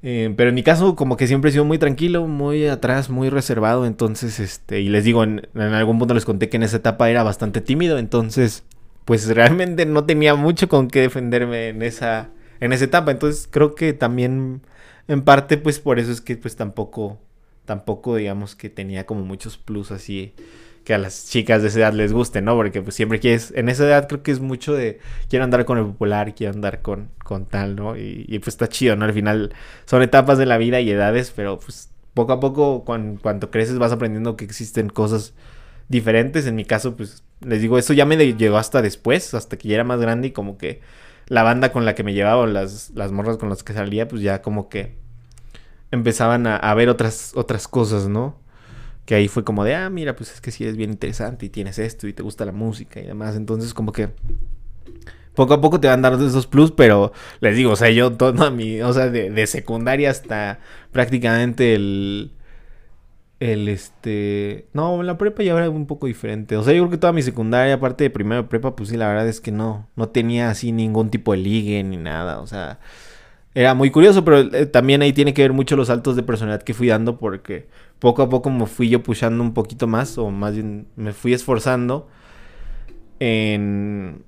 Eh, 0.04 0.34
pero 0.36 0.48
en 0.48 0.56
mi 0.56 0.64
caso, 0.64 0.96
como 0.96 1.16
que 1.16 1.28
siempre 1.28 1.50
he 1.50 1.52
sido 1.52 1.64
muy 1.64 1.78
tranquilo, 1.78 2.26
muy 2.26 2.66
atrás, 2.66 3.08
muy 3.08 3.30
reservado. 3.30 3.86
Entonces, 3.86 4.40
este, 4.40 4.80
y 4.80 4.88
les 4.88 5.04
digo, 5.04 5.22
en, 5.22 5.48
en 5.54 5.60
algún 5.60 5.98
punto 5.98 6.14
les 6.14 6.24
conté 6.24 6.48
que 6.48 6.56
en 6.56 6.64
esa 6.64 6.78
etapa 6.78 7.08
era 7.08 7.22
bastante 7.22 7.60
tímido. 7.60 7.98
Entonces, 7.98 8.64
pues 9.04 9.28
realmente 9.28 9.86
no 9.86 10.04
tenía 10.04 10.34
mucho 10.34 10.68
con 10.68 10.88
qué 10.88 11.02
defenderme 11.02 11.68
en 11.68 11.82
esa, 11.82 12.30
en 12.60 12.72
esa 12.72 12.84
etapa. 12.84 13.10
Entonces 13.10 13.48
creo 13.50 13.74
que 13.74 13.92
también 13.92 14.62
en 15.08 15.22
parte 15.22 15.56
pues 15.58 15.78
por 15.80 15.98
eso 15.98 16.12
es 16.12 16.20
que 16.20 16.36
pues 16.36 16.56
tampoco, 16.56 17.20
tampoco 17.64 18.16
digamos 18.16 18.54
que 18.56 18.70
tenía 18.70 19.06
como 19.06 19.22
muchos 19.22 19.58
plus 19.58 19.90
así 19.90 20.34
que 20.84 20.94
a 20.94 20.98
las 20.98 21.28
chicas 21.28 21.62
de 21.62 21.68
esa 21.68 21.80
edad 21.80 21.92
les 21.92 22.12
guste, 22.12 22.42
¿no? 22.42 22.56
Porque 22.56 22.82
pues 22.82 22.94
siempre 22.94 23.20
quieres, 23.20 23.52
en 23.56 23.68
esa 23.68 23.84
edad 23.84 24.08
creo 24.08 24.22
que 24.22 24.32
es 24.32 24.40
mucho 24.40 24.74
de 24.74 25.00
quiero 25.28 25.44
andar 25.44 25.64
con 25.64 25.78
el 25.78 25.84
popular, 25.84 26.34
quiero 26.34 26.52
andar 26.52 26.82
con, 26.82 27.10
con 27.24 27.46
tal, 27.46 27.76
¿no? 27.76 27.96
Y, 27.96 28.38
pues 28.40 28.48
está 28.48 28.68
chido, 28.68 28.96
¿no? 28.96 29.04
Al 29.04 29.12
final 29.12 29.54
son 29.84 30.02
etapas 30.02 30.38
de 30.38 30.46
la 30.46 30.58
vida 30.58 30.80
y 30.80 30.90
edades, 30.90 31.32
pero 31.34 31.58
pues 31.58 31.90
poco 32.14 32.32
a 32.32 32.40
poco 32.40 32.84
cuando, 32.84 33.50
creces 33.50 33.78
vas 33.78 33.92
aprendiendo 33.92 34.36
que 34.36 34.44
existen 34.44 34.88
cosas 34.88 35.34
diferentes. 35.88 36.46
En 36.46 36.56
mi 36.56 36.64
caso, 36.64 36.96
pues 36.96 37.24
les 37.40 37.60
digo, 37.60 37.78
eso 37.78 37.92
ya 37.92 38.04
me 38.06 38.16
llegó 38.34 38.58
hasta 38.58 38.82
después, 38.82 39.34
hasta 39.34 39.56
que 39.56 39.68
ya 39.68 39.74
era 39.76 39.84
más 39.84 40.00
grande 40.00 40.28
y 40.28 40.30
como 40.32 40.58
que 40.58 40.80
la 41.28 41.42
banda 41.42 41.72
con 41.72 41.84
la 41.84 41.94
que 41.94 42.02
me 42.04 42.14
llevaba, 42.14 42.46
las, 42.46 42.90
las 42.90 43.12
morras 43.12 43.36
con 43.36 43.48
las 43.48 43.62
que 43.62 43.72
salía, 43.72 44.08
pues 44.08 44.22
ya 44.22 44.42
como 44.42 44.68
que 44.68 44.96
empezaban 45.92 46.46
a, 46.46 46.74
ver 46.74 46.88
otras, 46.88 47.32
otras 47.36 47.68
cosas, 47.68 48.08
¿no? 48.08 48.41
Que 49.04 49.14
ahí 49.14 49.28
fue 49.28 49.44
como 49.44 49.64
de, 49.64 49.74
ah, 49.74 49.90
mira, 49.90 50.14
pues 50.16 50.32
es 50.32 50.40
que 50.40 50.50
sí 50.50 50.64
eres 50.64 50.76
bien 50.76 50.90
interesante 50.90 51.46
y 51.46 51.48
tienes 51.48 51.78
esto 51.78 52.06
y 52.06 52.12
te 52.12 52.22
gusta 52.22 52.44
la 52.44 52.52
música 52.52 53.00
y 53.00 53.06
demás. 53.06 53.36
Entonces 53.36 53.74
como 53.74 53.92
que 53.92 54.10
poco 55.34 55.54
a 55.54 55.60
poco 55.60 55.80
te 55.80 55.88
van 55.88 56.02
dando 56.02 56.26
esos 56.26 56.46
plus, 56.46 56.72
pero 56.72 57.12
les 57.40 57.56
digo, 57.56 57.72
o 57.72 57.76
sea, 57.76 57.90
yo 57.90 58.12
toda 58.12 58.50
mi, 58.50 58.80
o 58.82 58.92
sea, 58.92 59.08
de, 59.10 59.30
de 59.30 59.46
secundaria 59.46 60.10
hasta 60.10 60.60
prácticamente 60.92 61.74
el 61.74 62.32
el 63.42 63.68
este. 63.68 64.68
No, 64.72 65.02
la 65.02 65.18
prepa 65.18 65.42
ya 65.42 65.52
era 65.56 65.68
un 65.68 65.86
poco 65.86 66.06
diferente. 66.06 66.56
O 66.56 66.62
sea, 66.62 66.74
yo 66.74 66.82
creo 66.82 66.90
que 66.90 66.98
toda 66.98 67.12
mi 67.12 67.22
secundaria, 67.22 67.74
aparte 67.74 68.04
de 68.04 68.10
primero 68.10 68.48
prepa, 68.48 68.76
pues 68.76 68.90
sí, 68.90 68.96
la 68.96 69.08
verdad 69.08 69.26
es 69.28 69.40
que 69.40 69.50
no. 69.50 69.88
No 69.96 70.08
tenía 70.10 70.48
así 70.50 70.70
ningún 70.70 71.10
tipo 71.10 71.32
de 71.32 71.38
ligue 71.38 71.82
ni 71.82 71.96
nada. 71.96 72.40
O 72.40 72.46
sea. 72.46 72.78
Era 73.54 73.74
muy 73.74 73.90
curioso, 73.90 74.24
pero 74.24 74.40
eh, 74.40 74.66
también 74.66 75.02
ahí 75.02 75.12
tiene 75.12 75.34
que 75.34 75.42
ver 75.42 75.52
mucho 75.52 75.76
los 75.76 75.88
saltos 75.88 76.16
de 76.16 76.22
personalidad 76.22 76.62
que 76.62 76.74
fui 76.74 76.88
dando. 76.88 77.18
Porque 77.18 77.68
poco 77.98 78.22
a 78.22 78.28
poco 78.28 78.50
me 78.50 78.66
fui 78.66 78.88
yo 78.88 79.02
pushando 79.02 79.42
un 79.42 79.54
poquito 79.54 79.86
más. 79.86 80.16
O 80.18 80.30
más 80.30 80.54
bien 80.54 80.86
me 80.96 81.12
fui 81.12 81.32
esforzando. 81.32 82.08
En. 83.20 84.24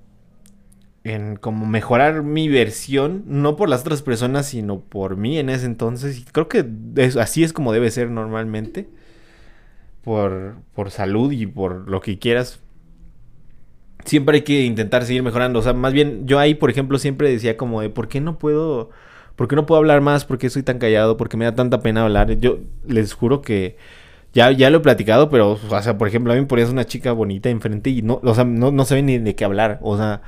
En 1.05 1.37
como 1.37 1.67
mejorar 1.67 2.23
mi 2.23 2.49
versión. 2.49 3.25
No 3.27 3.57
por 3.57 3.69
las 3.69 3.83
otras 3.83 4.03
personas, 4.03 4.47
sino 4.47 4.81
por 4.81 5.17
mí 5.17 5.39
en 5.39 5.49
ese 5.51 5.67
entonces. 5.67 6.19
Y 6.19 6.25
creo 6.25 6.49
que 6.49 6.67
así 7.21 7.45
es 7.45 7.53
como 7.53 7.73
debe 7.73 7.91
ser 7.91 8.11
normalmente 8.11 8.89
por, 10.05 10.57
por 10.75 10.91
salud 10.91 11.33
y 11.33 11.47
por 11.47 11.89
lo 11.89 12.01
que 12.01 12.19
quieras, 12.19 12.61
siempre 14.05 14.37
hay 14.37 14.43
que 14.43 14.65
intentar 14.65 15.05
seguir 15.05 15.23
mejorando. 15.23 15.59
O 15.59 15.63
sea, 15.63 15.73
más 15.73 15.93
bien 15.93 16.27
yo 16.27 16.39
ahí, 16.39 16.55
por 16.55 16.71
ejemplo, 16.71 16.99
siempre 16.99 17.31
decía 17.31 17.57
como 17.57 17.81
de, 17.81 17.91
¿por 17.91 18.09
qué 18.09 18.21
no 18.21 18.39
puedo, 18.39 18.91
por 19.37 19.49
qué 19.49 19.57
no 19.57 19.67
puedo 19.67 19.79
hablar 19.79 20.01
más? 20.01 20.25
¿Por 20.25 20.39
qué 20.39 20.51
soy 20.51 20.63
tan 20.63 20.79
callado? 20.79 21.17
¿Por 21.17 21.29
qué 21.29 21.37
me 21.37 21.45
da 21.45 21.55
tanta 21.55 21.81
pena 21.81 22.05
hablar? 22.05 22.39
Yo 22.39 22.59
les 22.87 23.15
juro 23.15 23.43
que 23.43 23.77
ya, 24.33 24.51
ya 24.51 24.71
lo 24.71 24.79
he 24.79 24.81
platicado, 24.81 25.31
pero, 25.31 25.53
o 25.53 25.83
sea, 25.83 25.97
por 25.99 26.09
ejemplo, 26.09 26.33
a 26.33 26.37
mí 26.37 26.43
me 26.43 26.47
ponías 26.47 26.71
una 26.71 26.85
chica 26.85 27.13
bonita 27.13 27.51
enfrente 27.51 27.91
y 27.91 28.03
no, 28.03 28.21
o 28.23 28.35
sea, 28.35 28.45
no, 28.45 28.71
no 28.73 28.85
sabe 28.85 29.03
ni 29.03 29.19
de 29.19 29.35
qué 29.37 29.45
hablar. 29.45 29.79
O 29.83 29.97
sea, 29.97 30.23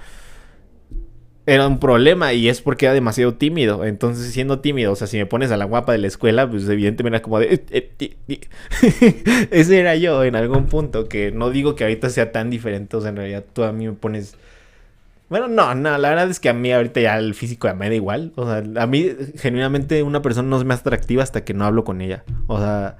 era 1.46 1.66
un 1.68 1.78
problema 1.78 2.32
y 2.32 2.48
es 2.48 2.60
porque 2.60 2.86
era 2.86 2.94
demasiado 2.94 3.34
tímido. 3.34 3.84
Entonces, 3.84 4.32
siendo 4.32 4.60
tímido, 4.60 4.92
o 4.92 4.96
sea, 4.96 5.06
si 5.06 5.16
me 5.16 5.26
pones 5.26 5.52
a 5.52 5.56
la 5.56 5.64
guapa 5.64 5.92
de 5.92 5.98
la 5.98 6.08
escuela, 6.08 6.50
pues 6.50 6.68
evidentemente 6.68 7.16
era 7.16 7.22
como 7.22 7.38
de... 7.38 7.64
Eh, 7.70 7.90
eh, 7.98 8.40
Ese 9.52 9.78
era 9.78 9.94
yo 9.96 10.24
en 10.24 10.34
algún 10.34 10.66
punto, 10.66 11.08
que 11.08 11.30
no 11.30 11.50
digo 11.50 11.76
que 11.76 11.84
ahorita 11.84 12.10
sea 12.10 12.32
tan 12.32 12.50
diferente, 12.50 12.96
o 12.96 13.00
sea, 13.00 13.10
en 13.10 13.16
realidad 13.16 13.44
tú 13.52 13.62
a 13.62 13.72
mí 13.72 13.86
me 13.86 13.92
pones... 13.94 14.36
Bueno, 15.28 15.48
no, 15.48 15.74
no, 15.74 15.98
la 15.98 16.08
verdad 16.08 16.30
es 16.30 16.38
que 16.38 16.48
a 16.48 16.52
mí 16.52 16.70
ahorita 16.72 17.00
ya 17.00 17.18
el 17.18 17.34
físico 17.34 17.72
me 17.74 17.88
da 17.88 17.94
igual. 17.94 18.32
O 18.36 18.46
sea, 18.46 18.62
a 18.82 18.86
mí 18.86 19.10
genuinamente 19.36 20.02
una 20.02 20.22
persona 20.22 20.48
no 20.48 20.56
es 20.56 20.64
más 20.64 20.80
atractiva 20.80 21.22
hasta 21.22 21.44
que 21.44 21.54
no 21.54 21.64
hablo 21.64 21.84
con 21.84 22.00
ella. 22.00 22.24
O 22.46 22.58
sea, 22.58 22.96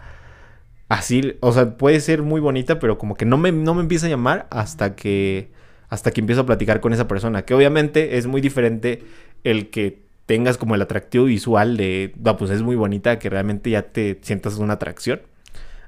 así, 0.89 1.37
o 1.41 1.53
sea, 1.53 1.77
puede 1.77 2.01
ser 2.01 2.23
muy 2.23 2.41
bonita, 2.41 2.79
pero 2.79 2.99
como 2.99 3.15
que 3.15 3.25
no 3.25 3.39
me, 3.39 3.53
no 3.53 3.75
me 3.75 3.83
empieza 3.83 4.07
a 4.07 4.11
llamar 4.11 4.47
hasta 4.51 4.97
que 4.97 5.51
hasta 5.89 6.11
que 6.11 6.21
empiezo 6.21 6.43
a 6.43 6.47
platicar 6.47 6.81
con 6.81 6.93
esa 6.93 7.07
persona. 7.09 7.43
Que 7.43 7.55
obviamente 7.55 8.19
es 8.19 8.27
muy 8.27 8.41
diferente 8.41 9.05
el 9.45 9.71
que 9.71 10.03
tengas 10.27 10.59
como 10.59 10.75
el 10.75 10.83
atractivo 10.83 11.27
visual 11.27 11.77
de, 11.77 12.13
pues 12.39 12.51
es 12.51 12.63
muy 12.63 12.77
bonita, 12.77 13.19
que 13.19 13.31
realmente 13.31 13.71
ya 13.71 13.83
te 13.83 14.19
sientas 14.23 14.57
una 14.59 14.75
atracción. 14.75 15.23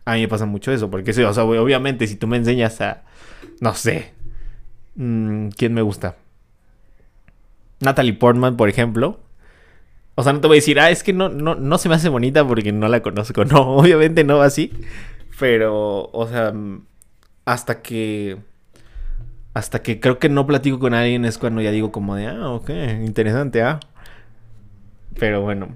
A 0.04 0.14
mí 0.14 0.20
me 0.20 0.28
pasa 0.28 0.46
mucho 0.46 0.72
eso, 0.72 0.90
porque 0.90 1.10
o 1.10 1.32
sea, 1.34 1.44
obviamente 1.44 2.06
si 2.06 2.16
tú 2.16 2.26
me 2.28 2.36
enseñas 2.36 2.80
a, 2.80 3.02
no 3.60 3.74
sé, 3.74 4.12
mm, 4.94 5.48
¿quién 5.48 5.74
me 5.74 5.82
gusta? 5.82 6.16
Natalie 7.80 8.14
Portman, 8.14 8.56
por 8.56 8.68
ejemplo. 8.68 9.20
O 10.14 10.24
sea, 10.24 10.32
no 10.32 10.40
te 10.40 10.48
voy 10.48 10.56
a 10.56 10.60
decir, 10.60 10.80
ah, 10.80 10.90
es 10.90 11.02
que 11.02 11.12
no, 11.12 11.28
no, 11.28 11.54
no 11.54 11.78
se 11.78 11.88
me 11.88 11.94
hace 11.94 12.08
bonita 12.08 12.46
porque 12.46 12.72
no 12.72 12.88
la 12.88 13.02
conozco. 13.02 13.44
No, 13.44 13.76
obviamente 13.76 14.24
no 14.24 14.42
así. 14.42 14.72
Pero, 15.38 16.10
o 16.12 16.26
sea, 16.28 16.52
hasta 17.44 17.82
que 17.82 18.38
hasta 19.54 19.82
que 19.82 20.00
creo 20.00 20.18
que 20.18 20.28
no 20.28 20.46
platico 20.46 20.78
con 20.78 20.94
alguien 20.94 21.24
es 21.24 21.38
cuando 21.38 21.60
ya 21.60 21.70
digo 21.72 21.90
como 21.90 22.14
de, 22.14 22.26
ah, 22.28 22.50
ok, 22.50 22.70
interesante, 23.04 23.62
ah. 23.62 23.80
Pero 25.18 25.42
bueno. 25.42 25.68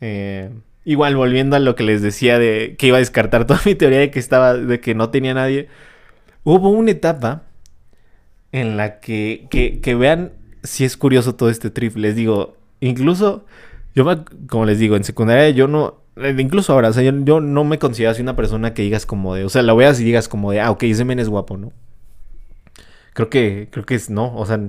Eh, 0.00 0.50
igual, 0.84 1.16
volviendo 1.16 1.56
a 1.56 1.60
lo 1.60 1.76
que 1.76 1.84
les 1.84 2.02
decía 2.02 2.38
de 2.38 2.74
que 2.78 2.88
iba 2.88 2.96
a 2.96 3.00
descartar 3.00 3.46
toda 3.46 3.60
mi 3.64 3.74
teoría 3.74 4.00
de 4.00 4.10
que 4.10 4.18
estaba, 4.18 4.54
de 4.54 4.80
que 4.80 4.94
no 4.94 5.10
tenía 5.10 5.34
nadie. 5.34 5.68
Hubo 6.44 6.70
una 6.70 6.90
etapa 6.90 7.42
en 8.50 8.76
la 8.76 9.00
que, 9.00 9.46
que, 9.50 9.80
que 9.80 9.94
vean 9.94 10.32
si 10.62 10.84
es 10.84 10.96
curioso 10.96 11.34
todo 11.34 11.50
este 11.50 11.70
trip. 11.70 11.96
Les 11.96 12.16
digo, 12.16 12.56
incluso, 12.80 13.44
yo 13.94 14.06
como 14.48 14.66
les 14.66 14.78
digo, 14.78 14.96
en 14.96 15.04
secundaria 15.04 15.50
yo 15.50 15.68
no, 15.68 16.02
incluso 16.38 16.72
ahora, 16.72 16.90
o 16.90 16.92
sea, 16.92 17.02
yo, 17.02 17.40
no 17.40 17.64
me 17.64 17.78
considero 17.78 18.10
así 18.10 18.22
una 18.22 18.36
persona 18.36 18.74
que 18.74 18.82
digas 18.82 19.06
como 19.06 19.34
de, 19.34 19.44
o 19.44 19.48
sea, 19.48 19.62
la 19.62 19.74
veas 19.74 20.00
y 20.00 20.04
digas 20.04 20.28
como 20.28 20.52
de, 20.52 20.60
ah, 20.60 20.70
ok, 20.70 20.84
ese 20.84 21.04
men 21.04 21.18
es 21.18 21.28
guapo, 21.28 21.56
¿no? 21.56 21.72
creo 23.12 23.28
que, 23.28 23.68
creo 23.70 23.84
que 23.84 23.94
es 23.94 24.10
no, 24.10 24.34
o 24.36 24.46
sea, 24.46 24.60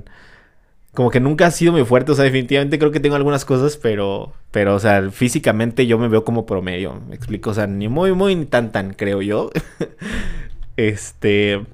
como 0.93 1.09
que 1.09 1.19
nunca 1.19 1.47
ha 1.47 1.51
sido 1.51 1.71
muy 1.71 1.85
fuerte, 1.85 2.11
o 2.11 2.15
sea, 2.15 2.25
definitivamente 2.25 2.77
creo 2.77 2.91
que 2.91 2.99
tengo 2.99 3.15
algunas 3.15 3.45
cosas, 3.45 3.77
pero, 3.77 4.33
pero, 4.51 4.75
o 4.75 4.79
sea, 4.79 5.09
físicamente 5.11 5.87
yo 5.87 5.97
me 5.97 6.07
veo 6.07 6.23
como 6.23 6.45
promedio, 6.45 7.01
me 7.07 7.15
explico, 7.15 7.51
o 7.51 7.53
sea, 7.53 7.67
ni 7.67 7.87
muy, 7.87 8.13
muy, 8.13 8.35
ni 8.35 8.45
tan, 8.45 8.71
tan, 8.71 8.93
creo 8.93 9.21
yo. 9.21 9.49
este, 10.77 11.65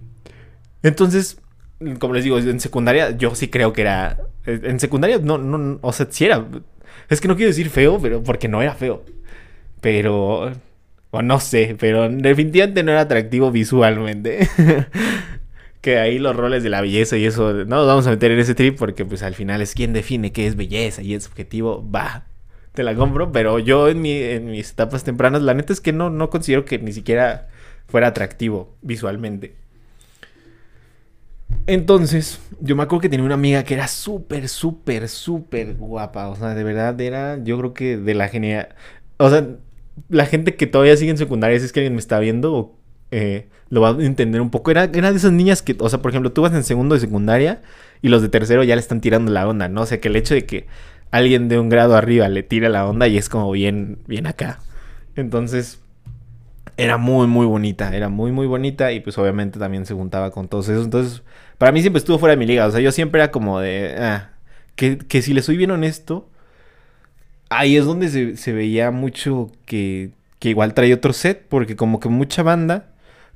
entonces, 0.83 1.41
como 1.99 2.13
les 2.13 2.23
digo, 2.23 2.37
en 2.37 2.59
secundaria 2.59 3.11
yo 3.11 3.35
sí 3.35 3.47
creo 3.47 3.73
que 3.73 3.81
era, 3.81 4.17
en 4.45 4.79
secundaria 4.79 5.19
no, 5.19 5.37
no, 5.37 5.79
o 5.81 5.93
sea, 5.93 6.07
sí 6.09 6.25
era, 6.25 6.45
es 7.09 7.21
que 7.21 7.27
no 7.27 7.35
quiero 7.35 7.49
decir 7.49 7.69
feo, 7.69 7.99
pero 8.01 8.23
porque 8.23 8.47
no 8.47 8.61
era 8.61 8.75
feo, 8.75 9.03
pero, 9.81 10.51
o 11.11 11.21
no 11.21 11.39
sé, 11.39 11.75
pero 11.79 12.09
definitivamente 12.09 12.83
no 12.83 12.91
era 12.91 13.01
atractivo 13.01 13.51
visualmente. 13.51 14.47
que 15.81 15.97
ahí 15.97 16.19
los 16.19 16.35
roles 16.35 16.61
de 16.63 16.69
la 16.69 16.81
belleza 16.81 17.17
y 17.17 17.25
eso, 17.25 17.53
no 17.53 17.77
nos 17.77 17.87
vamos 17.87 18.07
a 18.07 18.09
meter 18.09 18.31
en 18.31 18.39
ese 18.39 18.55
trip 18.55 18.77
porque 18.77 19.05
pues 19.05 19.23
al 19.23 19.33
final 19.33 19.61
es 19.61 19.73
quien 19.73 19.93
define 19.93 20.31
qué 20.33 20.45
es 20.45 20.55
belleza 20.55 21.01
y 21.01 21.13
es 21.13 21.27
objetivo, 21.27 21.89
va, 21.89 22.25
te 22.73 22.83
la 22.83 22.95
compro, 22.95 23.31
pero 23.31 23.59
yo 23.59 23.87
en, 23.87 24.01
mi, 24.01 24.11
en 24.11 24.51
mis 24.51 24.71
etapas 24.71 25.03
tempranas, 25.03 25.41
la 25.41 25.53
neta 25.53 25.73
es 25.73 25.81
que 25.81 25.93
no, 25.93 26.09
no 26.09 26.29
considero 26.29 26.65
que 26.65 26.79
ni 26.79 26.91
siquiera 26.91 27.47
fuera 27.87 28.07
atractivo 28.07 28.75
visualmente. 28.81 29.55
Entonces, 31.69 32.39
yo 32.61 32.75
me 32.75 32.81
acuerdo 32.81 33.01
que 33.01 33.09
tenía 33.09 33.23
una 33.23 33.35
amiga 33.35 33.63
que 33.63 33.75
era 33.75 33.87
súper, 33.87 34.49
súper, 34.49 35.07
súper 35.07 35.75
guapa. 35.75 36.27
O 36.29 36.35
sea, 36.35 36.55
de 36.55 36.63
verdad 36.63 36.99
era, 36.99 37.37
yo 37.43 37.59
creo 37.59 37.75
que 37.75 37.95
de 37.95 38.15
la 38.15 38.27
genial. 38.27 38.69
O 39.17 39.29
sea, 39.29 39.47
la 40.09 40.25
gente 40.25 40.55
que 40.55 40.65
todavía 40.65 40.97
sigue 40.97 41.11
en 41.11 41.19
secundaria, 41.19 41.59
si 41.59 41.65
es 41.65 41.71
que 41.71 41.81
alguien 41.81 41.93
me 41.93 41.99
está 41.99 42.17
viendo, 42.17 42.75
eh, 43.11 43.49
lo 43.69 43.81
va 43.81 43.89
a 43.89 44.03
entender 44.03 44.41
un 44.41 44.49
poco. 44.49 44.71
Era, 44.71 44.85
era 44.85 45.11
de 45.11 45.17
esas 45.17 45.31
niñas 45.31 45.61
que, 45.61 45.75
o 45.77 45.87
sea, 45.89 46.01
por 46.01 46.09
ejemplo, 46.09 46.31
tú 46.31 46.41
vas 46.41 46.53
en 46.53 46.63
segundo 46.63 46.95
de 46.95 47.01
secundaria 47.01 47.61
y 48.01 48.07
los 48.09 48.23
de 48.23 48.29
tercero 48.29 48.63
ya 48.63 48.75
le 48.75 48.81
están 48.81 48.99
tirando 48.99 49.31
la 49.31 49.47
onda, 49.47 49.69
¿no? 49.69 49.81
O 49.81 49.85
sea, 49.85 50.01
que 50.01 50.07
el 50.07 50.15
hecho 50.15 50.33
de 50.33 50.47
que 50.47 50.65
alguien 51.11 51.49
de 51.49 51.59
un 51.59 51.69
grado 51.69 51.95
arriba 51.95 52.29
le 52.29 52.41
tira 52.41 52.69
la 52.69 52.87
onda 52.87 53.07
y 53.07 53.15
es 53.15 53.29
como 53.29 53.51
bien, 53.51 53.99
bien 54.07 54.25
acá. 54.25 54.57
Entonces, 55.15 55.79
era 56.77 56.97
muy, 56.97 57.27
muy 57.27 57.45
bonita, 57.45 57.95
era 57.95 58.09
muy, 58.09 58.31
muy 58.31 58.47
bonita 58.47 58.91
y 58.91 59.01
pues 59.01 59.17
obviamente 59.17 59.59
también 59.59 59.85
se 59.85 59.93
juntaba 59.93 60.31
con 60.31 60.47
todos 60.47 60.69
esos. 60.69 60.85
Entonces, 60.85 61.23
para 61.59 61.71
mí 61.71 61.81
siempre 61.81 61.99
estuvo 61.99 62.17
fuera 62.17 62.31
de 62.31 62.37
mi 62.37 62.47
liga, 62.47 62.65
o 62.65 62.71
sea, 62.71 62.79
yo 62.79 62.91
siempre 62.91 63.21
era 63.21 63.31
como 63.31 63.59
de, 63.59 63.95
ah, 63.99 64.31
que, 64.75 64.97
que 64.97 65.21
si 65.21 65.33
le 65.35 65.43
soy 65.43 65.57
bien 65.57 65.69
honesto, 65.69 66.27
ahí 67.49 67.77
es 67.77 67.85
donde 67.85 68.35
se, 68.35 68.53
veía 68.53 68.89
mucho 68.89 69.51
que, 69.67 70.09
que 70.39 70.49
igual 70.49 70.73
traía 70.73 70.95
otro 70.95 71.13
set, 71.13 71.45
porque 71.47 71.75
como 71.75 71.99
que 71.99 72.09
mucha 72.09 72.41
banda 72.41 72.89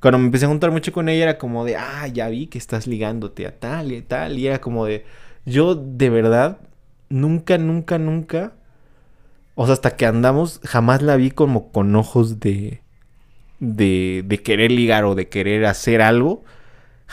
cuando 0.04 0.18
me 0.18 0.26
empecé 0.26 0.44
a 0.44 0.48
juntar 0.48 0.70
mucho 0.70 0.92
con 0.92 1.08
ella 1.08 1.22
era 1.22 1.38
como 1.38 1.64
de, 1.64 1.76
ah, 1.76 2.06
ya 2.08 2.28
vi 2.28 2.46
que 2.46 2.58
estás 2.58 2.86
ligándote 2.86 3.46
a 3.46 3.58
tal 3.58 3.90
y 3.90 4.02
tal. 4.02 4.38
Y 4.38 4.46
era 4.46 4.60
como 4.60 4.84
de, 4.84 5.06
yo 5.46 5.74
de 5.76 6.10
verdad, 6.10 6.58
nunca, 7.08 7.56
nunca, 7.56 7.96
nunca, 7.96 8.52
o 9.54 9.64
sea, 9.64 9.72
hasta 9.72 9.96
que 9.96 10.04
andamos, 10.04 10.60
jamás 10.62 11.00
la 11.00 11.16
vi 11.16 11.30
como 11.30 11.72
con 11.72 11.96
ojos 11.96 12.38
de, 12.38 12.82
de, 13.60 14.22
de 14.26 14.42
querer 14.42 14.72
ligar 14.72 15.06
o 15.06 15.14
de 15.14 15.30
querer 15.30 15.64
hacer 15.64 16.02
algo. 16.02 16.44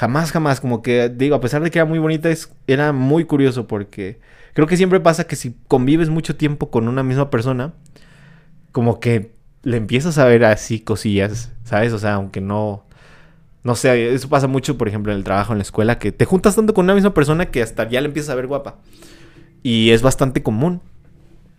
Jamás, 0.02 0.32
jamás, 0.32 0.60
como 0.60 0.82
que 0.82 1.10
digo, 1.10 1.36
a 1.36 1.42
pesar 1.42 1.62
de 1.62 1.70
que 1.70 1.78
era 1.78 1.86
muy 1.86 2.00
bonita, 2.00 2.32
es, 2.32 2.52
era 2.66 2.92
muy 2.92 3.26
curioso 3.26 3.68
porque 3.68 4.20
creo 4.56 4.66
que 4.66 4.76
siempre 4.76 5.00
pasa 5.00 5.28
que 5.28 5.36
si 5.36 5.56
convives 5.68 6.10
mucho 6.10 6.36
tiempo 6.36 6.72
con 6.72 6.88
una 6.88 7.04
misma 7.04 7.30
persona, 7.30 7.76
como 8.72 9.00
que 9.00 9.32
le 9.62 9.78
empiezas 9.78 10.18
a 10.18 10.26
ver 10.26 10.44
así 10.44 10.80
cosillas, 10.80 11.52
¿sabes? 11.66 11.94
O 11.94 12.00
sea, 12.00 12.16
aunque 12.16 12.42
no... 12.42 12.84
No 13.64 13.76
sé, 13.76 14.12
eso 14.12 14.28
pasa 14.28 14.48
mucho, 14.48 14.76
por 14.76 14.88
ejemplo, 14.88 15.12
en 15.12 15.20
el 15.20 15.24
trabajo, 15.24 15.54
en 15.54 15.60
la 15.60 15.64
escuela, 15.64 16.00
que 16.00 16.12
te 16.12 16.26
juntas 16.26 16.56
tanto 16.56 16.74
con 16.74 16.86
una 16.86 16.96
misma 16.96 17.14
persona 17.14 17.52
que 17.52 17.62
hasta 17.62 17.88
ya 17.88 18.02
le 18.02 18.08
empiezas 18.08 18.32
a 18.32 18.36
ver 18.36 18.48
guapa. 18.48 18.80
Y 19.62 19.92
es 19.92 20.02
bastante 20.02 20.42
común. 20.42 20.82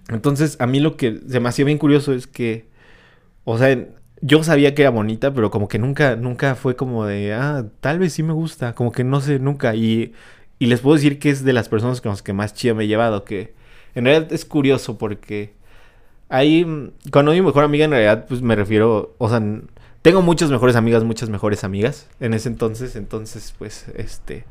Entonces, 0.08 0.56
a 0.58 0.66
mí 0.66 0.80
lo 0.80 0.96
que 0.96 1.20
se 1.28 1.38
me 1.38 1.48
hacía 1.48 1.64
bien 1.64 1.78
curioso 1.78 2.12
es 2.12 2.26
que, 2.26 2.68
o 3.44 3.56
sea, 3.56 3.86
yo 4.22 4.42
sabía 4.44 4.74
que 4.74 4.82
era 4.82 4.90
bonita, 4.90 5.34
pero 5.34 5.50
como 5.50 5.68
que 5.68 5.78
nunca, 5.78 6.16
nunca 6.16 6.54
fue 6.54 6.76
como 6.76 7.04
de, 7.04 7.34
ah, 7.34 7.66
tal 7.80 7.98
vez 7.98 8.14
sí 8.14 8.22
me 8.22 8.32
gusta, 8.32 8.74
como 8.74 8.92
que 8.92 9.04
no 9.04 9.20
sé, 9.20 9.38
nunca. 9.40 9.74
Y, 9.74 10.14
y 10.58 10.66
les 10.66 10.80
puedo 10.80 10.94
decir 10.96 11.18
que 11.18 11.28
es 11.28 11.44
de 11.44 11.52
las 11.52 11.68
personas 11.68 12.00
con 12.00 12.10
las 12.10 12.22
que 12.22 12.32
más 12.32 12.54
chida 12.54 12.72
me 12.72 12.84
he 12.84 12.86
llevado, 12.86 13.24
que 13.24 13.54
en 13.94 14.04
realidad 14.04 14.32
es 14.32 14.44
curioso 14.44 14.96
porque 14.96 15.54
ahí, 16.28 16.64
cuando 17.12 17.32
mi 17.32 17.42
mejor 17.42 17.64
amiga, 17.64 17.84
en 17.84 17.90
realidad, 17.90 18.26
pues 18.28 18.42
me 18.42 18.56
refiero, 18.56 19.14
o 19.18 19.28
sea, 19.28 19.42
tengo 20.02 20.22
muchas 20.22 20.50
mejores 20.50 20.76
amigas, 20.76 21.04
muchas 21.04 21.28
mejores 21.28 21.64
amigas 21.64 22.08
en 22.20 22.32
ese 22.32 22.48
entonces, 22.48 22.96
entonces, 22.96 23.54
pues, 23.58 23.86
este, 23.96 24.44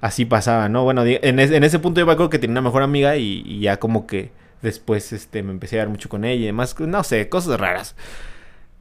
así 0.00 0.24
pasaba, 0.24 0.68
¿no? 0.68 0.84
Bueno, 0.84 1.04
en, 1.06 1.38
ese 1.38 1.78
punto 1.78 2.00
yo 2.00 2.06
me 2.06 2.12
acuerdo 2.12 2.30
que 2.30 2.38
tenía 2.38 2.52
una 2.52 2.62
mejor 2.62 2.82
amiga 2.82 3.16
y, 3.16 3.60
ya 3.60 3.78
como 3.78 4.06
que 4.06 4.32
después, 4.60 5.12
este, 5.12 5.42
me 5.42 5.52
empecé 5.52 5.76
a 5.76 5.80
dar 5.80 5.88
mucho 5.88 6.08
con 6.08 6.24
ella 6.24 6.42
y 6.42 6.46
demás, 6.46 6.78
no 6.78 7.04
sé, 7.04 7.28
cosas 7.28 7.58
raras. 7.60 7.96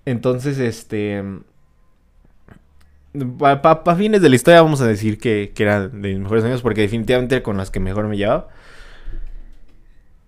Entonces, 0.05 0.59
este... 0.59 1.23
Para 3.37 3.95
fines 3.95 4.21
de 4.21 4.29
la 4.29 4.35
historia 4.35 4.61
vamos 4.61 4.79
a 4.79 4.87
decir 4.87 5.17
que, 5.17 5.51
que 5.53 5.63
era 5.63 5.89
de 5.89 6.09
mis 6.09 6.19
mejores 6.19 6.45
amigos 6.45 6.61
porque 6.61 6.81
definitivamente 6.81 7.43
con 7.43 7.57
las 7.57 7.69
que 7.69 7.81
mejor 7.81 8.07
me 8.07 8.15
llevaba. 8.15 8.47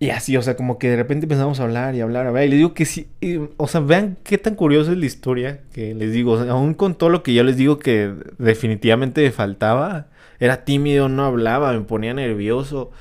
Y 0.04 0.10
así, 0.10 0.36
o 0.36 0.42
sea, 0.42 0.58
como 0.58 0.80
que 0.80 0.90
de 0.90 0.98
repente 0.98 1.24
empezamos 1.24 1.62
a 1.62 1.64
hablar 1.64 1.96
y 1.96 2.02
hablar, 2.02 2.28
a 2.28 2.32
ver, 2.32 2.48
y 2.48 2.50
les 2.50 2.58
digo 2.58 2.74
que 2.74 2.84
sí, 2.84 3.08
o 3.56 3.70
sea, 3.70 3.80
vean 3.80 4.18
qué 4.26 4.38
tan 4.38 4.56
curiosa 4.56 4.92
es 4.92 4.98
la 4.98 5.06
historia, 5.06 5.62
que 5.72 5.94
les 5.96 6.12
digo, 6.12 6.38
aún 6.40 6.74
con 6.74 6.96
todo 6.96 7.10
lo 7.10 7.24
que 7.24 7.34
yo 7.34 7.42
les 7.46 7.56
digo 7.56 7.80
que 7.80 8.14
definitivamente 8.38 9.22
me 9.24 9.32
faltaba, 9.32 10.08
era 10.42 10.66
tímido, 10.66 11.08
no 11.08 11.24
hablaba, 11.24 11.72
me 11.72 11.86
ponía 11.86 12.14
nervioso, 12.14 12.92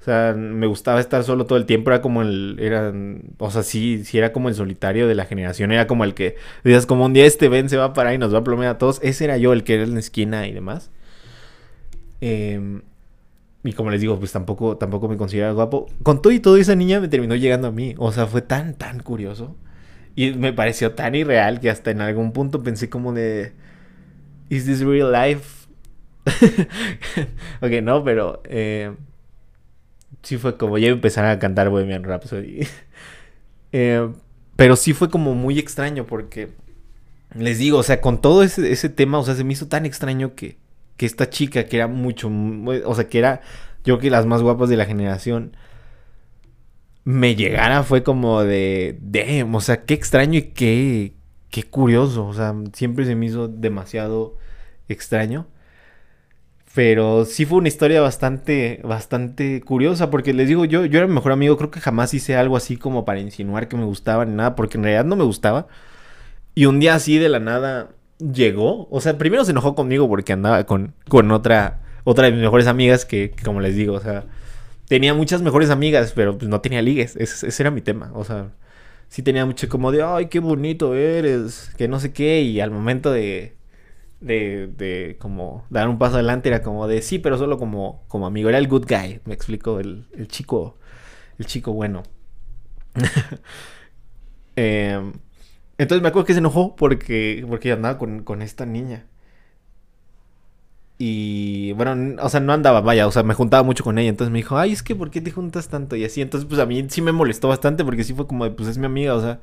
o 0.00 0.02
sea, 0.02 0.34
me 0.34 0.66
gustaba 0.66 0.98
estar 1.00 1.22
solo 1.24 1.44
todo 1.46 1.58
el 1.58 1.66
tiempo, 1.66 1.90
era 1.90 2.00
como 2.00 2.22
el, 2.22 2.56
era, 2.58 2.92
o 3.38 3.50
sea, 3.50 3.62
sí, 3.62 4.04
sí 4.04 4.16
era 4.16 4.32
como 4.32 4.48
el 4.48 4.54
solitario 4.54 5.06
de 5.06 5.14
la 5.14 5.26
generación, 5.26 5.72
era 5.72 5.86
como 5.86 6.04
el 6.04 6.14
que, 6.14 6.36
decías, 6.64 6.86
como 6.86 7.04
un 7.04 7.12
día 7.12 7.26
este 7.26 7.48
Ben 7.48 7.68
se 7.68 7.76
va 7.76 7.84
a 7.84 7.92
parar 7.92 8.14
y 8.14 8.18
nos 8.18 8.32
va 8.32 8.38
a 8.38 8.44
plomear 8.44 8.76
a 8.76 8.78
todos, 8.78 8.98
ese 9.02 9.24
era 9.24 9.36
yo, 9.36 9.52
el 9.52 9.62
que 9.62 9.74
era 9.74 9.82
en 9.84 9.94
la 9.94 10.00
esquina 10.00 10.46
y 10.48 10.52
demás. 10.52 10.90
Eh, 12.22 12.80
y 13.62 13.72
como 13.74 13.90
les 13.90 14.00
digo, 14.00 14.18
pues 14.18 14.32
tampoco, 14.32 14.76
tampoco 14.78 15.08
me 15.08 15.16
considera 15.16 15.52
guapo. 15.52 15.86
Con 16.02 16.22
todo 16.22 16.32
y 16.32 16.40
todo, 16.40 16.56
esa 16.56 16.74
niña 16.74 17.00
me 17.00 17.08
terminó 17.08 17.34
llegando 17.36 17.68
a 17.68 17.70
mí. 17.70 17.94
O 17.98 18.10
sea, 18.12 18.26
fue 18.26 18.42
tan, 18.42 18.74
tan 18.74 19.00
curioso. 19.00 19.56
Y 20.16 20.32
me 20.32 20.52
pareció 20.52 20.92
tan 20.94 21.14
irreal 21.14 21.60
que 21.60 21.70
hasta 21.70 21.90
en 21.90 22.00
algún 22.00 22.32
punto 22.32 22.62
pensé 22.62 22.88
como 22.88 23.12
de... 23.12 23.52
¿Is 24.48 24.64
this 24.64 24.80
real 24.80 25.12
life? 25.12 25.68
ok, 27.60 27.70
no, 27.82 28.02
pero... 28.02 28.42
Eh, 28.44 28.92
sí 30.22 30.36
fue 30.38 30.56
como 30.56 30.78
ya 30.78 30.88
empezar 30.88 31.24
a 31.24 31.38
cantar 31.38 31.70
Bohemian 31.70 32.04
Rhapsody. 32.04 32.66
eh, 33.72 34.08
pero 34.56 34.76
sí 34.76 34.92
fue 34.92 35.10
como 35.10 35.34
muy 35.34 35.58
extraño 35.58 36.06
porque... 36.06 36.50
Les 37.34 37.58
digo, 37.58 37.78
o 37.78 37.82
sea, 37.84 38.00
con 38.00 38.20
todo 38.20 38.42
ese, 38.42 38.72
ese 38.72 38.88
tema, 38.88 39.18
o 39.18 39.24
sea, 39.24 39.36
se 39.36 39.44
me 39.44 39.52
hizo 39.52 39.68
tan 39.68 39.86
extraño 39.86 40.34
que 40.34 40.58
que 41.00 41.06
esta 41.06 41.30
chica, 41.30 41.64
que 41.64 41.78
era 41.78 41.86
mucho, 41.86 42.30
o 42.84 42.94
sea, 42.94 43.08
que 43.08 43.18
era, 43.18 43.40
yo 43.84 43.98
que 43.98 44.10
las 44.10 44.26
más 44.26 44.42
guapas 44.42 44.68
de 44.68 44.76
la 44.76 44.84
generación, 44.84 45.56
me 47.04 47.36
llegara 47.36 47.84
fue 47.84 48.02
como 48.02 48.42
de, 48.42 48.98
damn, 49.00 49.54
o 49.54 49.62
sea, 49.62 49.86
qué 49.86 49.94
extraño 49.94 50.38
y 50.40 50.42
qué, 50.52 51.14
qué 51.48 51.62
curioso, 51.62 52.26
o 52.26 52.34
sea, 52.34 52.54
siempre 52.74 53.06
se 53.06 53.14
me 53.14 53.24
hizo 53.24 53.48
demasiado 53.48 54.36
extraño. 54.88 55.46
Pero 56.74 57.24
sí 57.24 57.46
fue 57.46 57.58
una 57.58 57.68
historia 57.68 58.00
bastante, 58.00 58.80
bastante 58.84 59.60
curiosa, 59.62 60.08
porque 60.10 60.32
les 60.32 60.48
digo, 60.48 60.64
yo, 60.64 60.84
yo 60.84 60.98
era 60.98 61.08
mi 61.08 61.14
mejor 61.14 61.32
amigo, 61.32 61.56
creo 61.56 61.70
que 61.70 61.80
jamás 61.80 62.14
hice 62.14 62.36
algo 62.36 62.56
así 62.56 62.76
como 62.76 63.04
para 63.04 63.18
insinuar 63.18 63.66
que 63.68 63.76
me 63.76 63.84
gustaba 63.84 64.24
ni 64.24 64.34
nada, 64.36 64.54
porque 64.54 64.78
en 64.78 64.84
realidad 64.84 65.04
no 65.04 65.16
me 65.16 65.24
gustaba. 65.24 65.66
Y 66.54 66.66
un 66.66 66.80
día 66.80 66.94
así 66.94 67.18
de 67.18 67.28
la 67.28 67.40
nada 67.40 67.90
llegó. 68.18 68.88
O 68.90 69.00
sea, 69.00 69.18
primero 69.18 69.44
se 69.44 69.52
enojó 69.52 69.74
conmigo 69.74 70.08
porque 70.08 70.32
andaba 70.32 70.64
con, 70.64 70.94
con 71.08 71.30
otra, 71.32 71.80
otra 72.04 72.26
de 72.26 72.32
mis 72.32 72.42
mejores 72.42 72.66
amigas 72.66 73.04
que, 73.04 73.32
como 73.44 73.60
les 73.60 73.74
digo, 73.76 73.94
o 73.94 74.00
sea, 74.00 74.26
tenía 74.88 75.14
muchas 75.14 75.42
mejores 75.42 75.70
amigas, 75.70 76.12
pero 76.14 76.38
pues 76.38 76.48
no 76.48 76.60
tenía 76.60 76.82
ligues. 76.82 77.16
Ese, 77.16 77.48
ese 77.48 77.62
era 77.62 77.70
mi 77.70 77.80
tema. 77.82 78.12
O 78.14 78.24
sea, 78.24 78.50
sí 79.08 79.22
tenía 79.22 79.46
mucho 79.46 79.68
como 79.68 79.92
de, 79.92 80.02
ay, 80.02 80.26
qué 80.26 80.40
bonito 80.40 80.94
eres, 80.94 81.72
que 81.76 81.88
no 81.88 82.00
sé 82.00 82.12
qué. 82.12 82.42
Y 82.42 82.60
al 82.60 82.70
momento 82.70 83.12
de, 83.12 83.56
de, 84.20 84.68
de 84.68 85.16
como 85.18 85.64
dar 85.70 85.88
un 85.88 85.98
paso 85.98 86.14
adelante 86.16 86.48
era 86.48 86.62
como 86.62 86.86
de, 86.88 87.02
sí, 87.02 87.18
pero 87.18 87.38
solo 87.38 87.58
como, 87.58 88.04
como 88.08 88.26
amigo. 88.26 88.48
Era 88.48 88.58
el 88.58 88.68
good 88.68 88.86
guy, 88.88 89.20
me 89.24 89.34
explico, 89.34 89.80
el, 89.80 90.06
el 90.16 90.28
chico, 90.28 90.78
el 91.38 91.46
chico 91.46 91.72
bueno. 91.72 92.02
eh, 94.56 95.12
entonces 95.78 96.02
me 96.02 96.08
acuerdo 96.08 96.26
que 96.26 96.34
se 96.34 96.40
enojó 96.40 96.76
porque, 96.76 97.44
porque 97.48 97.72
andaba 97.72 97.98
con, 97.98 98.22
con 98.24 98.42
esta 98.42 98.66
niña. 98.66 99.06
Y 100.98 101.72
bueno, 101.72 102.22
o 102.22 102.28
sea, 102.28 102.40
no 102.40 102.52
andaba, 102.52 102.82
vaya, 102.82 103.06
o 103.06 103.10
sea, 103.12 103.22
me 103.22 103.32
juntaba 103.34 103.62
mucho 103.62 103.82
con 103.84 103.98
ella. 103.98 104.10
Entonces 104.10 104.30
me 104.32 104.38
dijo, 104.38 104.58
ay, 104.58 104.72
es 104.72 104.82
que 104.82 104.94
¿por 104.94 105.10
qué 105.10 105.20
te 105.22 105.30
juntas 105.30 105.68
tanto? 105.68 105.96
Y 105.96 106.04
así, 106.04 106.20
entonces 106.20 106.46
pues 106.48 106.60
a 106.60 106.66
mí 106.66 106.86
sí 106.90 107.00
me 107.00 107.12
molestó 107.12 107.48
bastante 107.48 107.84
porque 107.84 108.04
sí 108.04 108.12
fue 108.14 108.26
como 108.26 108.44
de, 108.44 108.50
pues 108.50 108.68
es 108.68 108.76
mi 108.78 108.84
amiga, 108.86 109.14
o 109.14 109.20
sea, 109.22 109.40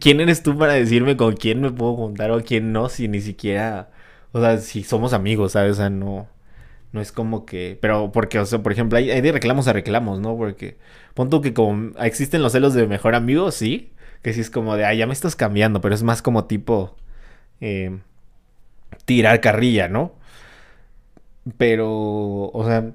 ¿quién 0.00 0.20
eres 0.20 0.42
tú 0.42 0.56
para 0.58 0.74
decirme 0.74 1.16
con 1.16 1.36
quién 1.36 1.60
me 1.60 1.70
puedo 1.70 1.96
juntar 1.96 2.30
o 2.30 2.42
quién 2.42 2.72
no? 2.72 2.88
Si 2.88 3.08
ni 3.08 3.20
siquiera, 3.20 3.90
o 4.32 4.40
sea, 4.40 4.58
si 4.58 4.82
somos 4.84 5.12
amigos, 5.12 5.52
¿sabes? 5.52 5.72
O 5.72 5.74
sea, 5.76 5.90
no, 5.90 6.28
no 6.92 7.00
es 7.00 7.12
como 7.12 7.46
que, 7.46 7.78
pero 7.80 8.12
porque, 8.12 8.38
o 8.38 8.46
sea, 8.46 8.62
por 8.62 8.72
ejemplo, 8.72 8.98
hay, 8.98 9.20
de 9.20 9.32
reclamos 9.32 9.68
a 9.68 9.72
reclamos, 9.72 10.20
¿no? 10.20 10.36
Porque, 10.36 10.78
punto 11.14 11.40
que 11.40 11.54
como 11.54 11.92
existen 11.98 12.42
los 12.42 12.52
celos 12.52 12.74
de 12.74 12.86
mejor 12.86 13.14
amigo, 13.14 13.50
sí, 13.52 13.92
que 14.22 14.32
sí 14.32 14.40
es 14.40 14.50
como 14.50 14.76
de, 14.76 14.84
ah, 14.84 14.94
ya 14.94 15.06
me 15.06 15.12
estás 15.14 15.36
cambiando, 15.36 15.80
pero 15.80 15.94
es 15.94 16.02
más 16.02 16.22
como 16.22 16.46
tipo 16.46 16.96
eh, 17.60 17.98
tirar 19.06 19.40
carrilla, 19.40 19.88
¿no? 19.88 20.14
Pero, 21.56 21.88
o 22.52 22.64
sea, 22.66 22.92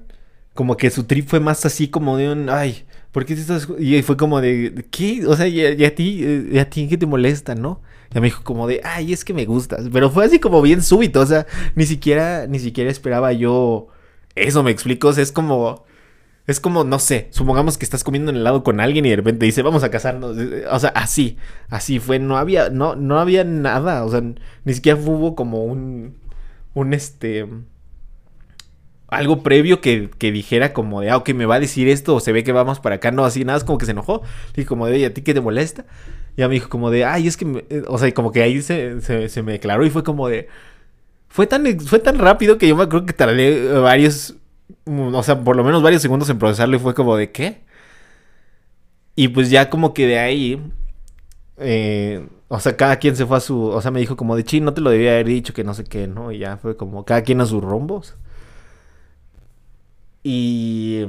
como 0.54 0.76
que 0.76 0.90
su 0.90 1.04
trip 1.04 1.28
fue 1.28 1.40
más 1.40 1.66
así 1.66 1.88
como 1.88 2.16
de 2.16 2.30
un, 2.32 2.48
ay, 2.50 2.86
¿por 3.14 3.24
qué 3.24 3.34
estás...? 3.34 3.68
Y 3.78 4.02
fue 4.02 4.16
como 4.16 4.40
de, 4.40 4.86
¿qué? 4.90 5.24
O 5.26 5.36
sea, 5.36 5.46
y, 5.46 5.84
a 5.84 5.94
ti, 5.94 6.48
y 6.50 6.58
a 6.58 6.68
ti 6.68 6.88
qué 6.88 6.98
te 6.98 7.06
molesta, 7.06 7.54
¿no? 7.54 7.80
Y 8.12 8.18
me 8.18 8.26
dijo 8.26 8.42
como 8.42 8.66
de, 8.66 8.80
ay, 8.82 9.12
es 9.12 9.24
que 9.24 9.32
me 9.32 9.44
gustas. 9.46 9.86
Pero 9.92 10.10
fue 10.10 10.24
así 10.24 10.40
como 10.40 10.60
bien 10.60 10.82
súbito, 10.82 11.20
o 11.20 11.26
sea, 11.26 11.46
ni 11.76 11.86
siquiera, 11.86 12.48
ni 12.48 12.58
siquiera 12.58 12.90
esperaba 12.90 13.32
yo 13.32 13.86
eso, 14.34 14.64
me 14.64 14.72
explico, 14.72 15.08
o 15.08 15.12
sea, 15.12 15.22
es 15.22 15.30
como 15.30 15.84
es 16.46 16.60
como, 16.60 16.84
no 16.84 16.98
sé, 16.98 17.28
supongamos 17.30 17.78
que 17.78 17.84
estás 17.84 18.04
comiendo 18.04 18.30
en 18.30 18.38
helado 18.38 18.64
con 18.64 18.80
alguien 18.80 19.06
y 19.06 19.10
de 19.10 19.16
repente 19.16 19.46
dice, 19.46 19.62
vamos 19.62 19.82
a 19.84 19.90
casarnos. 19.90 20.36
O 20.70 20.78
sea, 20.78 20.90
así, 20.90 21.38
así 21.70 22.00
fue, 22.00 22.18
no 22.18 22.36
había, 22.36 22.68
no, 22.68 22.96
no 22.96 23.18
había 23.20 23.44
nada, 23.44 24.04
o 24.04 24.10
sea, 24.10 24.20
ni 24.20 24.74
siquiera 24.74 24.98
hubo 24.98 25.36
como 25.36 25.64
un, 25.64 26.16
un 26.74 26.94
este, 26.94 27.46
algo 29.08 29.42
previo 29.42 29.80
que, 29.80 30.10
que 30.18 30.32
dijera 30.32 30.72
como 30.72 31.00
de, 31.00 31.10
ah, 31.10 31.16
ok, 31.18 31.30
me 31.30 31.46
va 31.46 31.56
a 31.56 31.60
decir 31.60 31.88
esto 31.88 32.16
o 32.16 32.20
se 32.20 32.32
ve 32.32 32.44
que 32.44 32.52
vamos 32.52 32.80
para 32.80 32.96
acá, 32.96 33.10
no, 33.10 33.24
así, 33.24 33.44
nada, 33.44 33.58
es 33.58 33.64
como 33.64 33.78
que 33.78 33.86
se 33.86 33.92
enojó. 33.92 34.22
Y 34.56 34.64
como 34.64 34.86
de, 34.86 34.94
oye, 34.94 35.06
¿a 35.06 35.14
ti 35.14 35.22
qué 35.22 35.34
te 35.34 35.40
molesta? 35.40 35.84
Y 36.36 36.40
ya 36.40 36.48
me 36.48 36.54
dijo 36.54 36.68
como 36.68 36.90
de, 36.90 37.04
ay, 37.04 37.26
es 37.28 37.36
que, 37.36 37.64
eh", 37.70 37.82
o 37.88 37.98
sea, 37.98 38.12
como 38.14 38.32
que 38.32 38.42
ahí 38.42 38.62
se, 38.62 39.00
se, 39.00 39.28
se 39.28 39.42
me 39.42 39.52
declaró 39.52 39.84
y 39.86 39.90
fue 39.90 40.02
como 40.04 40.28
de, 40.28 40.48
fue 41.28 41.46
tan, 41.46 41.80
fue 41.80 41.98
tan 41.98 42.18
rápido 42.18 42.58
que 42.58 42.68
yo 42.68 42.76
me 42.76 42.84
acuerdo 42.84 43.06
que 43.06 43.12
tardé 43.12 43.68
varios 43.78 44.36
o 44.86 45.22
sea, 45.22 45.40
por 45.40 45.56
lo 45.56 45.64
menos 45.64 45.82
varios 45.82 46.02
segundos 46.02 46.28
en 46.30 46.38
procesarlo 46.38 46.76
y 46.76 46.78
fue 46.78 46.94
como 46.94 47.16
de 47.16 47.30
qué. 47.30 47.62
Y 49.16 49.28
pues 49.28 49.50
ya 49.50 49.70
como 49.70 49.94
que 49.94 50.06
de 50.06 50.18
ahí, 50.18 50.62
eh, 51.58 52.26
o 52.48 52.58
sea, 52.60 52.76
cada 52.76 52.96
quien 52.96 53.16
se 53.16 53.26
fue 53.26 53.36
a 53.36 53.40
su, 53.40 53.60
o 53.62 53.80
sea, 53.80 53.90
me 53.90 54.00
dijo 54.00 54.16
como 54.16 54.36
de, 54.36 54.44
chi, 54.44 54.60
no 54.60 54.74
te 54.74 54.80
lo 54.80 54.90
debía 54.90 55.12
haber 55.12 55.26
dicho, 55.26 55.54
que 55.54 55.64
no 55.64 55.74
sé 55.74 55.84
qué, 55.84 56.08
¿no? 56.08 56.32
Y 56.32 56.38
ya 56.38 56.56
fue 56.56 56.76
como 56.76 57.04
cada 57.04 57.22
quien 57.22 57.40
a 57.40 57.46
sus 57.46 57.62
rombos. 57.62 58.16
Y... 60.24 61.04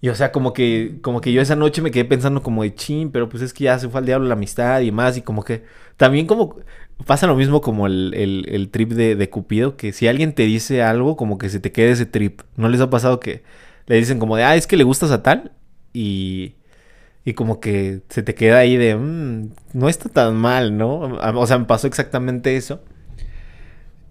Y 0.00 0.08
o 0.08 0.14
sea, 0.14 0.30
como 0.30 0.52
que, 0.52 0.98
como 1.02 1.20
que 1.20 1.32
yo 1.32 1.40
esa 1.40 1.56
noche 1.56 1.82
me 1.82 1.90
quedé 1.90 2.04
pensando 2.04 2.42
como 2.42 2.62
de 2.62 2.74
chin, 2.74 3.10
pero 3.10 3.28
pues 3.28 3.42
es 3.42 3.52
que 3.52 3.64
ya 3.64 3.78
se 3.78 3.88
fue 3.88 4.00
al 4.00 4.06
diablo 4.06 4.28
la 4.28 4.34
amistad 4.34 4.80
y 4.80 4.92
más, 4.92 5.16
y 5.16 5.22
como 5.22 5.42
que 5.42 5.64
también 5.96 6.26
como 6.26 6.56
pasa 7.04 7.26
lo 7.26 7.36
mismo 7.36 7.60
como 7.60 7.86
el, 7.86 8.14
el, 8.14 8.68
trip 8.70 8.90
de, 8.92 9.16
de, 9.16 9.30
Cupido, 9.30 9.76
que 9.76 9.92
si 9.92 10.08
alguien 10.08 10.32
te 10.34 10.44
dice 10.44 10.82
algo, 10.82 11.16
como 11.16 11.38
que 11.38 11.48
se 11.48 11.60
te 11.60 11.72
quede 11.72 11.90
ese 11.90 12.06
trip. 12.06 12.42
¿No 12.56 12.68
les 12.68 12.80
ha 12.80 12.90
pasado 12.90 13.20
que 13.20 13.42
le 13.86 13.96
dicen 13.96 14.18
como 14.18 14.36
de, 14.36 14.44
ah, 14.44 14.56
es 14.56 14.66
que 14.66 14.76
le 14.76 14.84
gustas 14.84 15.10
a 15.10 15.22
tal? 15.22 15.52
Y, 15.92 16.54
y 17.24 17.34
como 17.34 17.60
que 17.60 18.02
se 18.08 18.22
te 18.22 18.34
queda 18.34 18.58
ahí 18.58 18.76
de, 18.76 18.96
mmm, 18.96 19.50
no 19.74 19.88
está 19.88 20.08
tan 20.08 20.36
mal, 20.36 20.76
¿no? 20.76 21.00
O 21.00 21.46
sea, 21.46 21.58
me 21.58 21.66
pasó 21.66 21.86
exactamente 21.86 22.56
eso. 22.56 22.82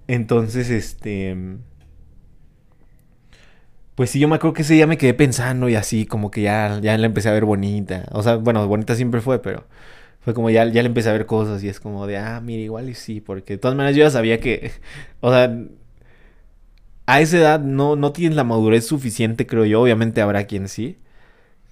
Entonces, 0.08 0.70
este... 0.70 1.36
Pues 3.96 4.10
sí, 4.10 4.20
yo 4.20 4.28
me 4.28 4.36
acuerdo 4.36 4.54
que 4.54 4.64
ese 4.64 4.74
día 4.74 4.88
me 4.88 4.98
quedé 4.98 5.14
pensando 5.14 5.70
y 5.70 5.76
así, 5.76 6.06
como 6.06 6.30
que 6.30 6.42
ya, 6.42 6.80
ya 6.82 6.98
la 6.98 7.06
empecé 7.06 7.30
a 7.30 7.34
ver 7.34 7.46
bonita. 7.46 8.06
O 8.12 8.24
sea, 8.24 8.36
bueno, 8.36 8.68
bonita 8.68 8.96
siempre 8.96 9.22
fue, 9.22 9.42
pero 9.42 9.66
fue 10.22 10.34
como 10.34 10.50
ya, 10.50 10.66
ya 10.66 10.82
le 10.82 10.88
empecé 10.88 11.10
a 11.10 11.14
ver 11.14 11.26
cosas 11.26 11.64
y 11.64 11.70
es 11.70 11.80
como 11.80 12.08
de, 12.08 12.18
ah, 12.18 12.42
mira, 12.42 12.62
igual 12.64 12.90
y 12.90 12.96
sí, 12.96 13.22
porque 13.22 13.54
de 13.54 13.60
todas 13.60 13.78
maneras 13.78 13.96
yo 13.96 14.04
ya 14.04 14.12
sabía 14.12 14.40
que, 14.40 14.72
o 15.22 15.32
sea, 15.32 15.56
a 17.06 17.22
esa 17.22 17.38
edad 17.38 17.60
no, 17.60 17.96
no 17.96 18.12
tienes 18.12 18.36
la 18.36 18.44
madurez 18.44 18.86
suficiente, 18.88 19.46
creo 19.48 19.66
yo, 19.66 19.82
obviamente 19.82 20.22
habrá 20.22 20.46
quien 20.46 20.68
sí, 20.68 20.98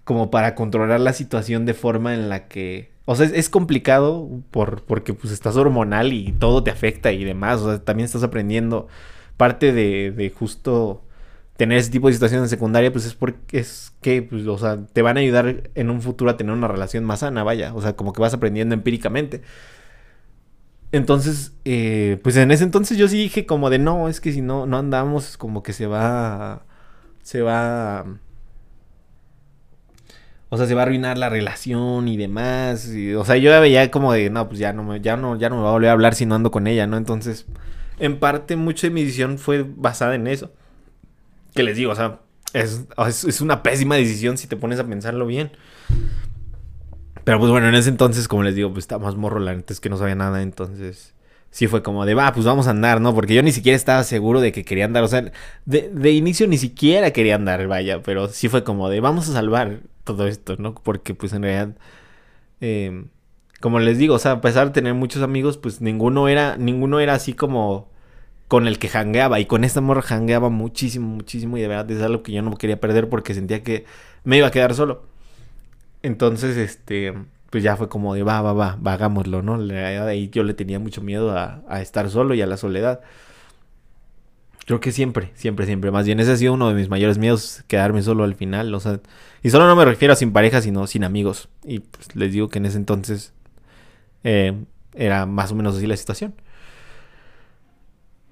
como 0.05 0.31
para 0.31 0.55
controlar 0.55 0.99
la 0.99 1.13
situación 1.13 1.65
de 1.65 1.73
forma 1.73 2.13
en 2.13 2.29
la 2.29 2.47
que, 2.47 2.91
o 3.05 3.15
sea, 3.15 3.27
es, 3.27 3.49
complicado 3.49 4.29
por, 4.51 4.83
porque 4.83 5.13
pues 5.13 5.33
estás 5.33 5.55
hormonal 5.57 6.13
y 6.13 6.33
todo 6.33 6.63
te 6.63 6.71
afecta 6.71 7.12
y 7.12 7.23
demás, 7.23 7.62
o 7.62 7.69
sea, 7.69 7.83
también 7.83 8.05
estás 8.05 8.23
aprendiendo 8.23 8.88
parte 9.38 9.73
de, 9.73 10.12
de 10.12 10.29
justo 10.29 11.03
tener 11.58 11.78
ese 11.78 11.92
tipo 11.92 12.08
de 12.08 12.13
situaciones 12.13 12.46
en 12.46 12.50
secundaria, 12.50 12.92
pues 12.92 13.06
es 13.06 13.13
porque 13.16 13.60
es 13.60 13.94
que, 14.02 14.22
pues, 14.24 14.46
o 14.48 14.58
sea, 14.58 14.86
te 14.92 15.02
van 15.02 15.18
a 15.18 15.20
ayudar 15.20 15.70
en 15.76 15.89
un 15.89 16.02
futuro 16.02 16.32
a 16.32 16.38
tener 16.38 16.54
una 16.54 16.68
relación 16.68 17.04
más 17.04 17.20
sana, 17.20 17.44
vaya. 17.44 17.74
O 17.76 17.82
sea, 17.82 17.96
como 17.96 18.13
que 18.13 18.22
vas 18.22 18.34
aprendiendo 18.34 18.74
empíricamente. 18.74 19.42
Entonces, 20.92 21.54
eh, 21.66 22.20
pues 22.24 22.38
en 22.38 22.52
ese 22.52 22.63
entonces 22.63 22.98
yo 22.98 23.08
sí 23.08 23.18
dije 23.18 23.46
como 23.48 23.70
de 23.72 23.80
no, 23.80 24.10
es 24.10 24.22
que 24.22 24.32
si 24.32 24.42
no, 24.42 24.68
no 24.68 24.78
andamos, 24.78 25.38
como 25.38 25.63
que 25.63 25.74
se 25.74 25.88
va, 25.88 26.66
se 27.24 27.42
va, 27.42 28.06
o 30.50 30.58
sea, 30.58 30.68
se 30.68 30.76
va 30.76 30.82
a 30.82 30.86
arruinar 30.86 31.18
la 31.18 31.30
relación 31.30 32.08
y 32.08 32.18
demás. 32.18 32.88
o 33.18 33.26
sea, 33.26 33.38
yo 33.38 33.50
ya 33.50 33.60
veía 33.60 33.89
como 33.89 34.13
de 34.13 34.30
no, 34.30 34.48
pues 34.48 34.60
ya 34.60 34.72
no, 34.74 34.84
me, 34.84 35.02
ya 35.02 35.18
no, 35.18 35.36
ya 35.36 35.50
no 35.50 35.58
me 35.58 35.63
va 35.63 35.70
a 35.70 35.74
volver 35.74 35.89
a 35.89 35.94
hablar 35.94 36.13
si 36.16 36.26
no 36.28 36.36
ando 36.36 36.52
con 36.52 36.68
ella, 36.68 36.86
¿no? 36.86 36.98
Entonces, 36.98 37.48
en 38.00 38.20
parte, 38.20 38.56
mucha 38.56 38.88
de 38.88 38.92
mi 38.92 39.02
decisión 39.04 39.39
fue 39.39 39.63
basada 39.63 40.16
en 40.16 40.28
eso 40.28 40.52
que 41.54 41.63
les 41.63 41.78
digo, 41.78 41.92
o 41.92 41.96
sea, 41.96 42.20
es, 42.54 42.86
es, 43.28 43.42
una 43.42 43.63
pésima 43.63 43.96
decisión 43.96 44.38
si 44.38 44.48
te 44.48 44.56
pones 44.56 44.80
a 44.80 44.86
pensarlo 44.86 45.26
bien. 45.26 45.52
Pero 47.24 47.39
pues 47.39 47.52
bueno, 47.52 47.70
en 47.70 47.76
ese 47.76 47.89
entonces, 47.89 48.28
como 48.28 48.44
les 48.44 48.56
digo, 48.56 48.72
pues 48.72 48.84
estaba 48.84 49.06
más 49.06 49.16
morro, 49.16 49.39
la 49.39 49.56
neta 49.56 49.74
es 49.74 49.80
que 49.80 49.89
no 49.89 49.98
sabía 49.98 50.16
nada, 50.16 50.42
entonces 50.42 51.13
sí 51.52 51.68
fue 51.68 51.84
como 51.84 52.06
de, 52.06 52.16
va, 52.16 52.34
pues 52.34 52.46
vamos 52.46 52.68
a 52.68 52.72
andar, 52.72 53.00
¿no? 53.00 53.13
Porque 53.13 53.36
yo 53.36 53.44
ni 53.44 53.52
siquiera 53.52 53.76
estaba 53.76 54.04
seguro 54.04 54.42
de 54.42 54.52
que 54.52 54.66
quería 54.66 54.86
andar, 54.86 55.04
o 55.04 55.08
sea, 55.08 55.32
de, 55.66 55.89
de 55.89 56.12
inicio 56.12 56.48
ni 56.48 56.58
siquiera 56.58 57.12
quería 57.12 57.36
andar, 57.36 57.68
vaya, 57.68 58.02
pero 58.02 58.28
sí 58.28 58.50
fue 58.50 58.63
como 58.63 58.89
de, 58.89 59.00
vamos 59.00 59.30
a 59.30 59.34
salvar 59.34 59.82
todo 60.04 60.28
esto, 60.28 60.56
¿no? 60.58 60.74
Porque 60.74 61.13
pues 61.13 61.32
en 61.34 61.44
realidad, 61.44 61.76
eh, 62.60 63.06
como 63.62 63.80
les 63.80 63.98
digo, 63.98 64.16
o 64.16 64.20
sea, 64.20 64.34
a 64.34 64.42
pesar 64.42 64.68
de 64.68 64.74
tener 64.74 64.94
muchos 64.94 65.22
amigos, 65.22 65.58
pues 65.58 65.80
ninguno 65.80 66.28
era, 66.28 66.58
ninguno 66.58 67.00
era 67.00 67.13
así 67.13 67.34
como 67.34 67.92
con 68.54 68.68
el 68.68 68.78
que 68.78 68.88
jangueaba. 68.88 69.39
Y 69.39 69.48
con 69.48 69.63
esta 69.63 69.82
morra 69.82 70.04
jangueaba 70.04 70.50
muchísimo, 70.50 71.08
muchísimo. 71.08 71.58
Y 71.58 71.62
de 71.62 71.68
verdad 71.68 71.89
es 71.89 72.04
algo 72.04 72.22
que 72.22 72.32
yo 72.34 72.44
no 72.44 72.56
quería 72.56 72.80
perder 72.80 73.10
porque 73.10 73.34
sentía 73.34 73.63
que 73.63 73.86
me 74.26 74.38
iba 74.38 74.46
a 74.46 74.52
quedar 74.52 74.76
solo. 74.76 75.08
Entonces, 76.04 76.56
este, 76.56 77.16
pues 77.50 77.63
ya 77.63 77.76
fue 77.78 77.89
como 77.89 78.13
de 78.13 78.22
va, 78.22 78.44
va, 78.44 78.54
va, 78.54 78.94
hagámoslo, 78.94 79.42
¿no? 79.42 79.60
Y 80.13 80.30
yo 80.30 80.44
le 80.44 80.54
tenía 80.54 80.78
mucho 80.78 81.02
miedo 81.02 81.36
a, 81.36 81.82
estar 81.82 82.12
solo 82.12 82.36
y 82.36 82.44
a 82.44 82.46
la 82.46 82.58
soledad. 82.58 83.02
Creo 84.68 84.80
que 84.80 84.92
siempre, 84.92 85.32
siempre, 85.34 85.66
siempre. 85.66 85.89
Más 85.89 86.06
bien 86.06 86.20
ese 86.20 86.34
ha 86.34 86.38
sido 86.38 86.54
uno 86.54 86.70
de 86.70 86.76
mis 86.76 86.89
mayores 86.89 87.18
miedos, 87.18 87.63
quedarme 87.66 88.04
solo 88.04 88.24
al 88.24 88.36
final. 88.36 88.72
O 88.76 88.80
y 89.42 89.50
solo 89.50 89.66
no 89.66 89.76
me 89.76 89.84
refiero 89.84 90.13
a 90.13 90.16
sin 90.16 90.32
pareja, 90.32 90.62
sino 90.62 90.86
sin 90.86 91.04
amigos. 91.04 91.50
Y 91.63 91.80
pues 91.80 92.16
les 92.16 92.32
digo 92.32 92.50
que 92.50 92.60
en 92.60 92.68
ese 92.68 92.78
entonces 92.78 93.34
eh, 94.24 94.54
era 94.94 95.26
más 95.26 95.52
o 95.52 95.56
menos 95.56 95.76
así 95.76 95.88
la 95.88 95.98
situación. 95.98 96.36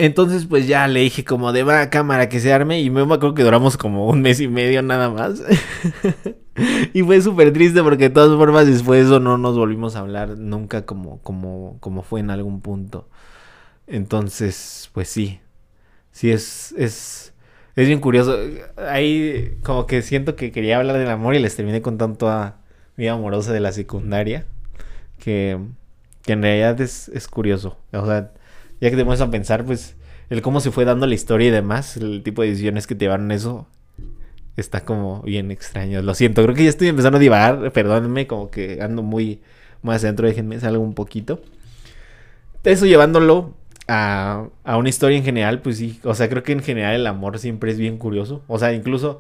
Entonces, 0.02 0.48
pues 0.48 0.68
ya 0.68 0.88
le 0.88 1.02
dije 1.02 1.24
como 1.24 1.54
de 1.54 1.62
va 1.62 1.92
cámara 1.92 2.28
que 2.28 2.40
se 2.40 2.52
arme. 2.52 2.82
Y 2.82 2.90
me 2.90 3.02
acuerdo 3.02 3.36
que 3.36 3.44
duramos 3.44 3.78
como 3.78 4.08
un 4.08 4.24
mes 4.24 4.40
y 4.40 4.48
medio 4.48 4.82
nada 4.82 5.12
más. 5.12 5.44
y 6.94 7.04
fue 7.04 7.22
súper 7.22 7.54
triste 7.54 7.84
porque 7.84 8.06
de 8.06 8.10
todas 8.10 8.36
formas 8.36 8.66
después 8.66 9.02
de 9.02 9.06
eso 9.06 9.20
no 9.20 9.38
nos 9.38 9.56
volvimos 9.56 9.96
a 9.96 10.00
hablar 10.00 10.40
nunca 10.40 10.88
como, 10.88 11.22
como, 11.22 11.78
como 11.82 12.02
fue 12.02 12.20
en 12.20 12.32
algún 12.32 12.62
punto. 12.62 13.10
Entonces, 13.86 14.90
pues 14.94 15.08
sí. 15.08 15.40
Sí, 16.12 16.32
es, 16.32 16.74
es, 16.80 17.34
es 17.76 17.88
bien 17.88 18.00
curioso. 18.00 18.36
Ahí 18.90 19.60
como 19.64 19.86
que 19.86 20.02
siento 20.02 20.36
que 20.36 20.52
quería 20.52 20.78
hablar 20.78 20.98
del 20.98 21.10
amor 21.12 21.36
y 21.36 21.40
les 21.40 21.56
terminé 21.56 21.84
contando 21.84 22.18
toda 22.18 22.62
mi 22.98 23.08
amorosa 23.08 23.54
de 23.54 23.60
la 23.60 23.72
secundaria. 23.72 24.48
Que 25.20 25.60
que 26.24 26.34
en 26.34 26.42
realidad 26.42 26.80
es, 26.82 27.10
es 27.10 27.28
curioso. 27.28 27.78
O 27.94 28.06
sea, 28.06 28.32
ya 28.82 28.89
que 28.89 28.98
te 28.98 29.06
pones 29.06 29.22
a 29.22 29.32
pensar, 29.32 29.63
pues, 29.63 29.96
el 30.30 30.41
cómo 30.41 30.60
se 30.60 30.72
fue 30.72 30.86
dando 30.86 31.08
la 31.08 31.13
historia 31.13 31.48
y 31.48 31.52
demás, 31.52 31.98
el 31.98 32.24
tipo 32.24 32.41
de 32.41 32.50
decisiones 32.50 32.88
que 32.88 32.96
te 32.96 33.06
llevaron 33.06 33.32
eso, 33.32 33.67
está 34.58 34.84
como 34.84 35.22
bien 35.22 35.52
extraño. 35.52 36.02
Lo 36.02 36.13
siento, 36.13 36.44
creo 36.44 36.56
que 36.56 36.63
ya 36.63 36.70
estoy 36.70 36.88
empezando 36.88 37.17
a 37.17 37.22
divagar, 37.22 37.72
perdónenme, 37.72 38.28
como 38.28 38.50
que 38.50 38.82
ando 38.82 39.04
muy, 39.04 39.41
muy 39.82 39.96
adentro, 39.96 40.28
déjenme 40.28 40.60
salgo 40.60 40.84
un 40.84 40.94
poquito. 40.94 41.41
Eso 42.63 42.86
llevándolo 42.86 43.54
a, 43.88 44.48
a 44.63 44.78
una 44.78 44.89
historia 44.89 45.17
en 45.17 45.24
general, 45.24 45.62
pues 45.62 45.78
sí, 45.78 46.00
o 46.04 46.13
sea, 46.13 46.30
creo 46.30 46.44
que 46.44 46.52
en 46.54 46.62
general 46.62 46.96
el 46.96 47.08
amor 47.08 47.39
siempre 47.39 47.72
es 47.72 47.78
bien 47.78 47.98
curioso. 47.98 48.44
O 48.48 48.60
sea, 48.60 48.74
incluso, 48.74 49.20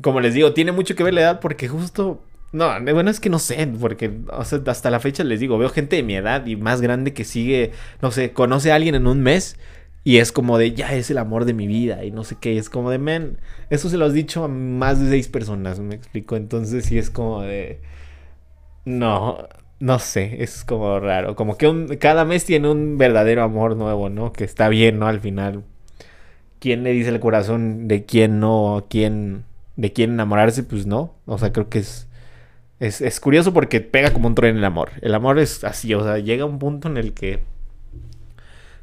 como 0.00 0.20
les 0.20 0.34
digo, 0.34 0.52
tiene 0.52 0.72
mucho 0.72 0.94
que 0.94 1.02
ver 1.02 1.14
la 1.14 1.22
edad 1.22 1.40
porque 1.40 1.68
justo 1.68 2.20
no, 2.52 2.80
bueno, 2.80 3.10
es 3.10 3.20
que 3.20 3.30
no 3.30 3.38
sé, 3.38 3.66
porque 3.80 4.20
hasta 4.30 4.90
la 4.90 5.00
fecha 5.00 5.24
les 5.24 5.40
digo, 5.40 5.58
veo 5.58 5.68
gente 5.68 5.96
de 5.96 6.02
mi 6.02 6.16
edad 6.16 6.46
y 6.46 6.56
más 6.56 6.80
grande 6.80 7.12
que 7.12 7.24
sigue, 7.24 7.72
no 8.00 8.10
sé, 8.10 8.32
conoce 8.32 8.72
a 8.72 8.76
alguien 8.76 8.94
en 8.94 9.06
un 9.06 9.20
mes 9.20 9.58
y 10.04 10.18
es 10.18 10.32
como 10.32 10.56
de, 10.56 10.72
ya 10.72 10.92
es 10.94 11.10
el 11.10 11.18
amor 11.18 11.44
de 11.44 11.54
mi 11.54 11.66
vida 11.66 12.04
y 12.04 12.12
no 12.12 12.24
sé 12.24 12.36
qué, 12.40 12.58
es 12.58 12.70
como 12.70 12.90
de, 12.90 12.98
men, 12.98 13.38
eso 13.70 13.88
se 13.90 13.96
lo 13.98 14.04
has 14.06 14.12
dicho 14.14 14.44
a 14.44 14.48
más 14.48 15.00
de 15.00 15.10
seis 15.10 15.28
personas, 15.28 15.80
me 15.80 15.94
explico, 15.96 16.36
entonces 16.36 16.84
sí 16.84 16.96
es 16.98 17.10
como 17.10 17.42
de, 17.42 17.80
no, 18.84 19.48
no 19.80 19.98
sé, 19.98 20.42
es 20.42 20.64
como 20.64 21.00
raro, 21.00 21.36
como 21.36 21.58
que 21.58 21.98
cada 21.98 22.24
mes 22.24 22.44
tiene 22.44 22.70
un 22.70 22.96
verdadero 22.98 23.42
amor 23.42 23.76
nuevo, 23.76 24.08
¿no? 24.08 24.32
Que 24.32 24.44
está 24.44 24.68
bien, 24.68 24.98
¿no? 24.98 25.06
Al 25.08 25.20
final, 25.20 25.64
¿quién 26.60 26.82
le 26.84 26.92
dice 26.92 27.10
el 27.10 27.20
corazón 27.20 27.88
de 27.88 28.04
quién 28.04 28.40
no, 28.40 28.86
quién, 28.88 29.44
de 29.76 29.92
quién 29.92 30.12
enamorarse? 30.12 30.62
Pues 30.62 30.86
no, 30.86 31.14
o 31.26 31.38
sea, 31.38 31.52
creo 31.52 31.68
que 31.68 31.80
es 31.80 32.05
es, 32.78 33.20
curioso 33.20 33.52
porque 33.52 33.80
pega 33.80 34.12
como 34.12 34.28
un 34.28 34.34
tren 34.34 34.56
el 34.56 34.64
amor. 34.64 34.90
El 35.00 35.14
amor 35.14 35.38
es 35.38 35.64
así, 35.64 35.94
o 35.94 36.02
sea, 36.02 36.18
llega 36.18 36.44
un 36.44 36.58
punto 36.58 36.88
en 36.88 36.96
el 36.96 37.14
que 37.14 37.40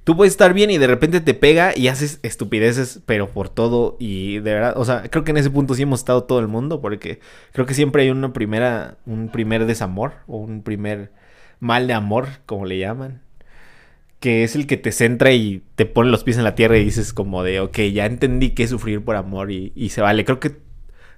tú 0.04 0.18
puedes 0.18 0.34
estar 0.34 0.54
bien 0.54 0.72
y 0.72 0.78
de 0.78 0.88
repente 0.88 1.22
te 1.22 1.34
pega 1.34 1.78
y 1.78 1.88
haces 1.88 2.20
estupideces, 2.24 3.02
pero 3.06 3.30
por 3.30 3.50
todo 3.50 3.96
y 4.00 4.40
de 4.40 4.54
verdad, 4.54 4.74
o 4.78 4.86
sea, 4.86 5.04
creo 5.10 5.24
que 5.24 5.32
en 5.32 5.38
ese 5.38 5.50
punto 5.50 5.76
sí 5.76 5.84
hemos 5.84 6.00
estado 6.00 6.24
todo 6.24 6.40
el 6.40 6.48
mundo 6.48 6.82
porque 6.82 7.20
creo 7.52 7.66
que 7.66 7.74
siempre 7.74 8.04
hay 8.04 8.10
una 8.10 8.34
primera, 8.34 8.98
un 9.06 9.30
primer 9.30 9.66
desamor 9.66 10.14
o 10.28 10.38
un 10.38 10.64
primer 10.64 11.12
mal 11.60 11.88
de 11.88 11.94
amor, 11.94 12.28
como 12.46 12.66
le 12.66 12.80
llaman, 12.80 13.22
que 14.20 14.44
es 14.44 14.56
el 14.56 14.68
que 14.68 14.78
te 14.78 14.92
centra 14.92 15.32
y 15.34 15.64
te 15.76 15.86
pone 15.86 16.10
los 16.10 16.24
pies 16.24 16.38
en 16.38 16.44
la 16.44 16.56
tierra 16.56 16.78
y 16.78 16.84
dices 16.86 17.14
como 17.14 17.44
de, 17.44 17.60
ok, 17.60 17.78
ya 17.94 18.06
entendí 18.06 18.52
que 18.52 18.64
es 18.64 18.70
sufrir 18.72 19.04
por 19.04 19.16
amor 19.16 19.52
y, 19.52 19.72
y 19.76 19.90
se 19.90 20.02
vale. 20.02 20.26
Creo 20.26 20.40
que, 20.40 20.58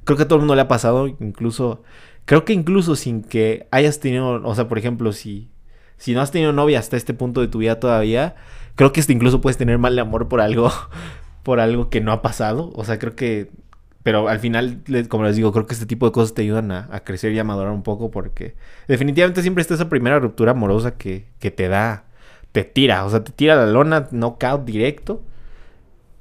creo 0.03 0.17
que 0.17 0.23
a 0.23 0.27
todo 0.27 0.37
el 0.37 0.41
mundo 0.41 0.55
le 0.55 0.61
ha 0.61 0.67
pasado, 0.67 1.07
incluso 1.07 1.83
Creo 2.25 2.43
que 2.45 2.53
incluso 2.53 2.95
sin 2.95 3.23
que 3.23 3.67
hayas 3.71 3.99
tenido, 3.99 4.41
o 4.43 4.55
sea, 4.55 4.67
por 4.67 4.77
ejemplo, 4.79 5.13
si, 5.13 5.51
si 5.97 6.13
no 6.13 6.21
has 6.21 6.31
tenido 6.31 6.53
novia 6.53 6.79
hasta 6.79 6.97
este 6.97 7.13
punto 7.13 7.41
de 7.41 7.47
tu 7.47 7.59
vida 7.59 7.79
todavía, 7.79 8.35
creo 8.75 8.91
que 8.91 9.03
incluso 9.09 9.41
puedes 9.41 9.57
tener 9.57 9.77
mal 9.77 9.97
amor 9.99 10.27
por 10.27 10.41
algo, 10.41 10.71
por 11.43 11.59
algo 11.59 11.89
que 11.89 12.01
no 12.01 12.11
ha 12.11 12.21
pasado. 12.21 12.71
O 12.75 12.83
sea, 12.83 12.99
creo 12.99 13.15
que, 13.15 13.51
pero 14.03 14.27
al 14.27 14.39
final, 14.39 14.81
como 15.09 15.25
les 15.25 15.35
digo, 15.35 15.51
creo 15.51 15.67
que 15.67 15.73
este 15.73 15.85
tipo 15.85 16.07
de 16.07 16.11
cosas 16.11 16.33
te 16.33 16.41
ayudan 16.41 16.71
a, 16.71 16.99
crecer 17.03 17.31
y 17.33 17.39
a 17.39 17.43
madurar 17.43 17.71
un 17.71 17.83
poco 17.83 18.11
porque 18.11 18.55
definitivamente 18.87 19.41
siempre 19.41 19.61
está 19.61 19.75
esa 19.75 19.89
primera 19.89 20.19
ruptura 20.19 20.51
amorosa 20.51 20.97
que, 20.97 21.27
que 21.39 21.51
te 21.51 21.67
da, 21.69 22.05
te 22.51 22.63
tira, 22.63 23.05
o 23.05 23.09
sea, 23.09 23.23
te 23.23 23.31
tira 23.31 23.55
la 23.55 23.67
lona, 23.67 24.07
knockout 24.11 24.65
directo. 24.65 25.23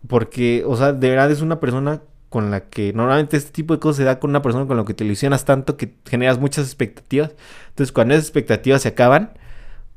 Porque, 0.07 0.65
o 0.67 0.77
sea, 0.77 0.93
de 0.93 1.09
verdad 1.11 1.31
es 1.31 1.41
una 1.41 1.61
persona 1.61 2.03
con 2.35 2.51
la 2.51 2.63
que 2.63 2.93
normalmente 2.93 3.37
este 3.37 3.53
tipo 3.53 3.75
de 3.75 3.79
cosas 3.79 3.99
se 3.99 4.03
da 4.03 4.19
con 4.19 4.31
una 4.31 4.43
persona 4.43 4.67
con 4.67 4.77
la 4.77 4.85
que 4.85 4.93
te 4.93 5.05
ilusionas 5.05 5.45
tanto 5.45 5.77
que 5.77 5.95
generas 6.05 6.41
muchas 6.41 6.67
expectativas. 6.67 7.31
Entonces, 7.69 7.93
cuando 7.93 8.15
esas 8.15 8.25
expectativas 8.25 8.83
se 8.83 8.89
acaban, 8.89 9.35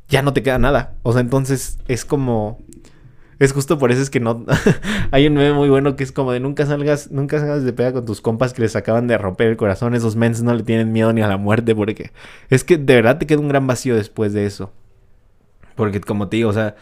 ya 0.08 0.22
no 0.22 0.34
te 0.34 0.44
queda 0.44 0.60
nada. 0.60 0.94
O 1.02 1.14
sea, 1.14 1.22
entonces 1.22 1.80
es 1.88 2.06
como. 2.06 2.60
Es 3.40 3.54
justo 3.54 3.80
por 3.80 3.92
eso 3.92 4.04
es 4.04 4.12
que 4.12 4.20
no. 4.20 4.46
Hay 5.12 5.26
un 5.26 5.34
meme 5.34 5.54
muy 5.54 5.68
bueno 5.68 5.96
que 5.96 6.04
es 6.04 6.12
como 6.12 6.32
de 6.32 6.40
nunca 6.40 6.68
salgas, 6.68 7.10
nunca 7.10 7.40
salgas 7.40 7.64
de 7.64 7.74
pega 7.74 7.92
con 7.92 8.06
tus 8.06 8.22
compas 8.22 8.54
que 8.54 8.62
les 8.62 8.76
acaban 8.76 9.08
de 9.08 9.18
romper 9.18 9.48
el 9.48 9.58
corazón. 9.58 9.96
Esos 9.96 10.16
mens 10.16 10.44
no 10.44 10.54
le 10.54 10.62
tienen 10.62 10.92
miedo 10.92 11.12
ni 11.14 11.24
a 11.24 11.28
la 11.28 11.38
muerte. 11.38 11.74
Porque 11.74 12.12
es 12.52 12.64
que 12.64 12.78
de 12.78 12.94
verdad 12.94 13.18
te 13.18 13.26
queda 13.26 13.40
un 13.40 13.48
gran 13.48 13.66
vacío 13.66 13.96
después 13.96 14.32
de 14.34 14.46
eso. 14.46 14.72
Porque 15.74 16.02
como 16.02 16.28
te 16.28 16.38
digo, 16.38 16.52
o 16.52 16.54
sea, 16.54 16.76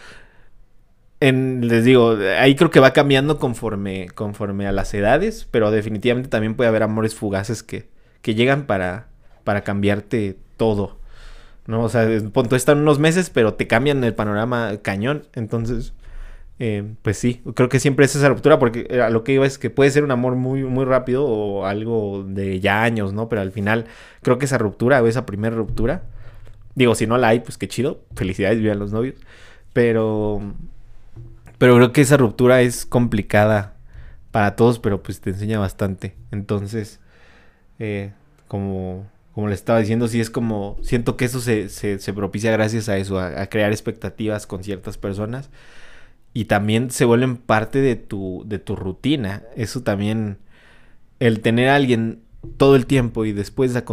les 1.32 1.84
digo, 1.84 2.18
ahí 2.40 2.56
creo 2.56 2.70
que 2.72 2.80
va 2.80 2.94
cambiando 2.94 3.40
conforme, 3.40 4.08
conforme 4.14 4.68
a 4.68 4.72
las 4.72 4.94
edades, 4.94 5.48
pero 5.50 5.72
definitivamente 5.72 6.30
también 6.30 6.56
puede 6.56 6.70
haber 6.70 6.84
amores 6.84 7.16
fugaces 7.16 7.64
que, 7.64 7.90
que 8.22 8.36
llegan 8.36 8.66
para, 8.66 9.08
para 9.44 9.64
cambiarte 9.64 10.38
todo. 10.58 10.98
¿no? 11.68 11.84
O 11.84 11.90
sea, 11.90 12.08
punto 12.32 12.56
están 12.56 12.80
unos 12.80 13.00
meses, 13.00 13.30
pero 13.30 13.56
te 13.56 13.68
cambian 13.68 14.04
el 14.04 14.14
panorama 14.14 14.78
cañón. 14.82 15.28
Entonces, 15.34 15.94
eh, 16.60 16.84
pues 17.02 17.18
sí, 17.18 17.42
creo 17.56 17.70
que 17.70 17.80
siempre 17.80 18.06
es 18.06 18.16
esa 18.16 18.30
ruptura, 18.30 18.60
porque 18.60 19.02
a 19.02 19.10
lo 19.10 19.24
que 19.24 19.34
iba 19.34 19.46
es 19.46 19.58
que 19.58 19.70
puede 19.70 19.92
ser 19.92 20.04
un 20.04 20.12
amor 20.12 20.36
muy, 20.36 20.64
muy 20.64 20.86
rápido 20.86 21.26
o 21.26 21.66
algo 21.66 22.24
de 22.28 22.60
ya 22.60 22.84
años, 22.84 23.14
¿no? 23.14 23.30
Pero 23.30 23.42
al 23.42 23.52
final, 23.52 23.86
creo 24.22 24.38
que 24.38 24.46
esa 24.46 24.58
ruptura 24.58 25.02
o 25.02 25.08
esa 25.08 25.26
primera 25.26 25.56
ruptura, 25.56 26.04
digo, 26.76 26.96
si 26.96 27.08
no 27.08 27.18
la 27.18 27.30
hay, 27.30 27.40
pues 27.42 27.58
qué 27.58 27.68
chido, 27.68 28.02
felicidades, 28.16 28.60
vivan 28.60 28.80
los 28.80 28.92
novios. 28.92 29.16
Pero 29.74 30.42
pero 31.66 31.78
creo 31.78 31.92
que 31.94 32.02
esa 32.02 32.16
ruptura 32.16 32.62
es 32.62 32.86
complicada 32.86 33.74
para 34.30 34.56
todos, 34.56 34.78
pero 34.78 35.02
pues 35.02 35.20
te 35.20 35.32
enseña 35.32 35.58
bastante. 35.58 36.16
Entonces, 36.30 37.00
eh, 37.80 38.12
como, 38.48 39.08
como 39.34 39.48
le 39.48 39.56
estaba 39.56 39.80
diciendo, 39.80 40.08
sí 40.08 40.22
es 40.22 40.30
como, 40.30 40.78
siento 40.84 41.18
que 41.18 41.26
eso 41.26 41.40
se, 41.40 41.70
se, 41.70 42.14
propicia 42.14 42.52
gracias 42.52 42.88
a 42.88 42.98
eso, 42.98 43.20
a, 43.20 43.48
crear 43.48 43.72
expectativas 43.72 44.46
con 44.46 44.64
ciertas 44.64 45.00
personas. 45.00 45.50
Y 46.36 46.46
también 46.46 46.92
se 46.92 47.04
vuelven 47.04 47.36
parte 47.36 47.82
de 47.82 47.96
tu, 47.96 48.44
de 48.46 48.60
tu 48.60 48.76
rutina. 48.76 49.42
Eso 49.56 49.82
también, 49.82 50.38
el 51.20 51.40
tener 51.42 51.70
a 51.70 51.76
alguien 51.78 52.22
todo 52.58 52.76
el 52.76 52.86
tiempo 52.86 53.26
y 53.26 53.34
después 53.34 53.74
de 53.74 53.84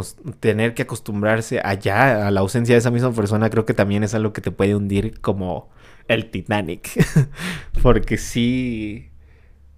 tener 0.40 0.74
que 0.74 0.82
acostumbrarse 0.82 1.62
allá 1.64 2.26
a 2.26 2.30
la 2.30 2.40
ausencia 2.40 2.74
de 2.74 2.80
esa 2.80 2.90
misma 2.90 3.12
persona, 3.12 3.48
creo 3.48 3.64
que 3.64 3.72
también 3.72 4.04
es 4.04 4.14
algo 4.14 4.34
que 4.34 4.42
te 4.42 4.50
puede 4.50 4.74
hundir 4.74 5.22
como 5.22 5.70
el 6.08 6.30
Titanic. 6.30 6.90
Porque 7.82 8.18
sí. 8.18 9.08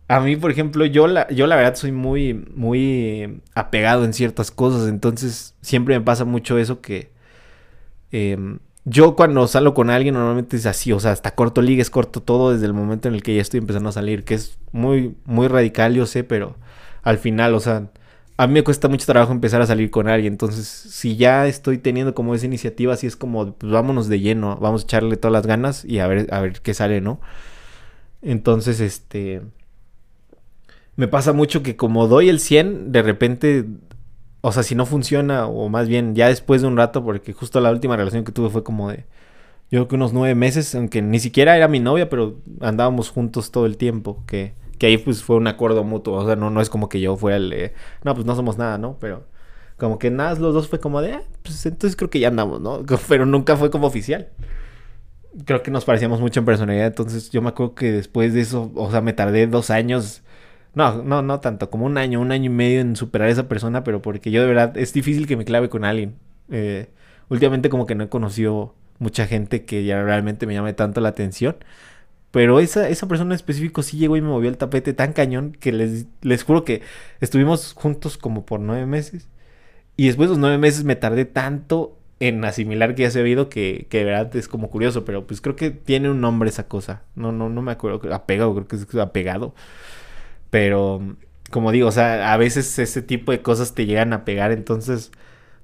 A 0.09 0.21
mí, 0.21 0.37
por 0.37 0.51
ejemplo, 0.51 0.85
yo 0.85 1.07
la, 1.07 1.29
yo 1.29 1.47
la 1.47 1.57
verdad 1.57 1.77
soy 1.77 1.93
muy, 1.93 2.35
muy 2.55 3.41
apegado 3.55 4.05
en 4.05 4.13
ciertas 4.13 4.51
cosas. 4.51 4.89
Entonces, 4.89 5.55
siempre 5.61 5.99
me 5.99 6.05
pasa 6.05 6.25
mucho 6.25 6.59
eso 6.59 6.81
que. 6.81 7.11
Em, 8.11 8.59
yo 8.85 9.17
cuando 9.17 9.47
salgo 9.49 9.73
con 9.75 9.89
alguien 9.91 10.15
normalmente 10.15 10.57
es 10.57 10.67
así, 10.67 10.93
o 10.93 11.01
sea, 11.01 11.13
hasta 11.13 11.35
corto 11.35 11.63
ligues, 11.63 11.89
corto 11.91 12.21
todo 12.23 12.53
desde 12.53 12.67
el 12.67 12.75
momento 12.75 13.09
en 13.09 13.15
el 13.15 13.23
que 13.23 13.35
ya 13.35 13.41
estoy 13.41 13.59
empezando 13.59 13.89
a 13.89 13.93
salir, 13.93 14.25
que 14.25 14.35
es 14.35 14.59
muy, 14.73 15.17
muy 15.25 15.49
radical, 15.49 15.95
yo 15.95 16.05
sé, 16.05 16.23
pero 16.23 16.57
al 17.03 17.19
final, 17.19 17.55
o 17.55 17.61
sea, 17.61 17.89
a 18.37 18.47
mí 18.47 18.55
me 18.55 18.65
cuesta 18.65 18.89
mucho 18.89 19.07
trabajo 19.07 19.33
empezar 19.33 19.63
a 19.63 19.67
salir 19.67 19.91
con 19.91 20.09
alguien. 20.09 20.35
Entonces, 20.35 20.67
si 20.67 21.17
ya 21.17 21.47
estoy 21.47 21.79
teniendo 21.79 22.15
como 22.15 22.35
esa 22.35 22.47
iniciativa, 22.47 22.95
así 22.95 23.07
es 23.07 23.17
como, 23.17 23.53
pues 23.55 23.73
vámonos 23.73 24.09
de 24.09 24.21
lleno, 24.21 24.57
vamos 24.61 24.83
a 24.83 24.85
echarle 24.85 25.17
todas 25.17 25.33
las 25.33 25.47
ganas 25.47 25.85
y 25.85 26.01
a 26.01 26.07
ver, 26.09 26.27
a 26.33 26.41
ver 26.41 26.61
qué 26.61 26.75
sale, 26.75 27.01
¿no? 27.01 27.21
Entonces, 28.23 28.81
este. 28.81 29.43
Me 30.97 31.09
pasa 31.09 31.33
mucho 31.33 31.63
que 31.63 31.77
como 31.77 32.07
doy 32.09 32.29
el 32.29 32.41
100, 32.41 32.93
de 32.93 33.03
repente. 33.03 33.65
O 34.41 34.53
sea, 34.53 34.63
si 34.63 34.75
no 34.75 34.87
funciona, 34.87 35.47
o 35.47 35.69
más 35.69 35.89
bien 35.89 36.15
ya 36.15 36.29
después 36.29 36.63
de 36.63 36.69
un 36.69 36.77
rato, 36.77 37.05
porque 37.05 37.33
justo 37.33 37.61
la 37.61 37.71
última 37.71 37.97
relación 37.97 38.25
que 38.25 38.33
tuve 38.33 38.51
fue 38.51 38.65
como 38.65 38.91
de. 38.91 39.07
Yo 39.71 39.81
creo 39.81 39.89
que 39.89 39.95
unos 39.97 40.13
nueve 40.13 40.35
meses, 40.35 40.75
aunque 40.75 41.03
ni 41.03 41.19
siquiera 41.21 41.57
era 41.57 41.69
mi 41.69 41.81
novia, 41.81 42.09
pero 42.11 42.37
andábamos 42.61 43.11
juntos 43.11 43.51
todo 43.51 43.67
el 43.67 43.77
tiempo. 43.77 44.23
Que 44.27 44.55
que 44.79 44.87
ahí 44.87 44.99
pues 44.99 45.23
fue 45.23 45.37
un 45.37 45.47
acuerdo 45.47 45.85
mutuo, 45.85 46.15
o 46.15 46.27
sea, 46.27 46.37
no, 46.37 46.51
no 46.51 46.61
es 46.61 46.71
como 46.71 46.89
que 46.89 47.01
yo 47.01 47.17
fuera 47.17 47.37
el, 47.37 47.73
no, 48.03 48.15
pues 48.15 48.27
no 48.27 48.35
somos 48.35 48.59
nada, 48.59 48.79
¿no? 48.79 48.99
Pero 49.01 49.25
como 49.77 49.99
que 49.99 50.11
nada, 50.11 50.35
los 50.39 50.55
dos 50.55 50.69
fue 50.69 50.81
como 50.81 51.01
de, 51.01 51.15
ah, 51.15 51.23
pues 51.43 51.65
entonces 51.67 51.97
creo 51.97 52.11
que 52.11 52.21
ya 52.21 52.29
andamos, 52.29 52.61
¿no? 52.61 52.83
Pero 53.09 53.27
nunca 53.27 53.57
fue 53.57 53.71
como 53.71 53.87
oficial. 53.87 54.29
Creo 55.47 55.63
que 55.63 55.71
nos 55.71 55.85
parecíamos 55.85 56.21
mucho 56.21 56.41
en 56.41 56.47
personalidad, 56.47 56.87
entonces 56.87 57.31
yo 57.31 57.43
me 57.43 57.49
acuerdo 57.49 57.75
que 57.75 57.91
después 57.91 58.35
de 58.35 58.41
eso, 58.41 58.71
o 58.77 58.91
sea, 58.91 59.01
me 59.01 59.13
tardé 59.13 59.47
dos 59.49 59.71
años, 59.71 60.23
no, 60.75 61.03
no, 61.03 61.23
no 61.23 61.41
tanto, 61.41 61.71
como 61.71 61.87
un 61.87 61.99
año, 61.99 62.21
un 62.21 62.31
año 62.33 62.47
y 62.47 62.55
medio 62.55 62.81
en 62.81 62.97
superar 62.97 63.29
a 63.29 63.33
esa 63.33 63.49
persona, 63.49 63.83
pero 63.85 64.01
porque 64.01 64.31
yo 64.31 64.41
de 64.43 64.47
verdad 64.47 64.77
es 64.77 64.93
difícil 64.93 65.27
que 65.27 65.37
me 65.37 65.45
clave 65.45 65.69
con 65.69 65.85
alguien. 65.85 66.17
Eh, 66.51 66.91
últimamente 67.29 67.69
como 67.69 67.87
que 67.87 67.95
no 67.95 68.05
he 68.05 68.09
conocido 68.09 68.75
mucha 68.99 69.27
gente 69.27 69.65
que 69.65 69.85
ya 69.85 70.03
realmente 70.03 70.47
me 70.47 70.55
llame 70.55 70.73
tanto 70.73 71.01
la 71.01 71.11
atención. 71.11 71.57
Pero 72.35 72.59
esa, 72.59 72.89
esa 72.89 73.07
persona 73.07 73.33
en 73.33 73.37
específico 73.37 73.85
sí 73.85 73.97
llegó 73.97 74.17
y 74.17 74.21
me 74.21 74.27
movió 74.27 74.51
el 74.51 74.57
tapete 74.59 74.93
tan 74.93 75.13
cañón 75.13 75.53
que 75.61 75.71
les, 75.71 76.07
les 76.21 76.43
juro 76.43 76.65
que 76.65 76.83
estuvimos 77.21 77.75
juntos 77.75 78.19
como 78.19 78.45
por 78.45 78.59
nueve 78.59 78.87
meses. 78.87 79.29
Y 79.97 80.09
después 80.09 80.29
de 80.29 80.33
los 80.33 80.41
nueve 80.41 80.59
meses 80.59 80.83
me 80.83 80.97
tardé 80.97 81.27
tanto 81.27 81.97
en 82.19 82.45
asimilar 82.45 82.97
que 82.97 83.03
ya 83.03 83.13
se 83.13 83.21
ha 83.21 83.23
oído 83.23 83.49
que, 83.49 83.87
que 83.89 83.99
de 83.99 84.05
verdad 84.07 84.35
es 84.35 84.49
como 84.49 84.69
curioso. 84.69 85.05
Pero 85.05 85.29
pues 85.29 85.41
creo 85.41 85.55
que 85.55 85.71
tiene 85.71 86.11
un 86.11 86.21
nombre 86.21 86.49
esa 86.51 86.67
cosa. 86.67 87.03
No, 87.15 87.31
no, 87.31 87.49
no 87.51 87.63
me 87.63 87.71
acuerdo. 87.71 88.13
Apegado, 88.13 88.53
creo 88.53 88.67
que 88.67 88.77
es 88.77 88.95
apegado. 88.97 89.55
Pero 90.51 91.17
como 91.51 91.71
digo, 91.71 91.87
o 91.89 91.93
sea, 91.93 92.33
a 92.33 92.37
veces 92.37 92.79
ese 92.81 93.01
tipo 93.03 93.31
de 93.31 93.43
cosas 93.43 93.75
te 93.75 93.87
llegan 93.87 94.13
a 94.13 94.25
pegar. 94.25 94.51
Entonces 94.51 95.13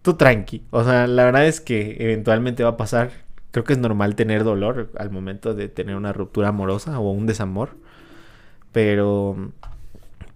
tú 0.03 0.15
tranqui. 0.15 0.63
O 0.71 0.85
sea, 0.85 1.09
la 1.09 1.25
verdad 1.25 1.47
es 1.49 1.61
que 1.61 1.97
eventualmente 1.99 2.63
va 2.63 2.71
a 2.71 2.77
pasar. 2.77 3.11
Creo 3.51 3.65
que 3.65 3.73
es 3.73 3.79
normal 3.79 4.15
tener 4.15 4.45
dolor 4.45 4.91
al 4.97 5.11
momento 5.11 5.55
de 5.55 5.69
tener 5.69 5.97
una 5.97 6.13
ruptura 6.13 6.49
amorosa 6.49 6.99
o 7.01 7.11
un 7.11 7.27
desamor. 7.27 7.77
Pero 8.73 9.53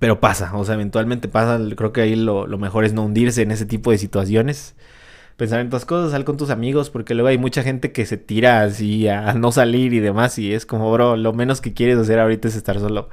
pero 0.05 0.21
pasa, 0.21 0.55
o 0.55 0.65
sea, 0.67 0.75
eventualmente 0.75 1.29
pasa. 1.29 1.59
Creo 1.77 1.93
que 1.93 2.03
ahí 2.03 2.15
lo, 2.15 2.47
lo, 2.47 2.59
mejor 2.59 2.85
es 2.85 2.93
no 2.93 3.05
hundirse 3.05 3.41
en 3.41 3.51
ese 3.51 3.65
tipo 3.65 3.91
de 3.91 3.97
situaciones. 3.97 4.75
Pensar 5.39 5.61
en 5.61 5.71
tus 5.71 5.87
cosas, 5.87 6.13
sal 6.13 6.25
con 6.25 6.37
tus 6.37 6.51
amigos, 6.51 6.91
porque 6.91 7.15
luego 7.15 7.29
hay 7.29 7.39
mucha 7.39 7.63
gente 7.63 7.91
que 7.91 8.05
se 8.05 8.19
tira 8.19 8.63
así 8.65 9.09
a 9.09 9.33
no 9.33 9.51
salir 9.51 9.95
y 9.95 10.01
demás. 10.01 10.39
Y 10.39 10.53
es 10.53 10.67
como, 10.67 10.93
bro, 10.93 11.17
lo 11.17 11.33
menos 11.33 11.63
que 11.63 11.73
quieres 11.73 11.97
hacer 11.99 12.19
ahorita 12.19 12.49
es 12.49 12.57
estar 12.57 12.79
solo. 12.81 13.09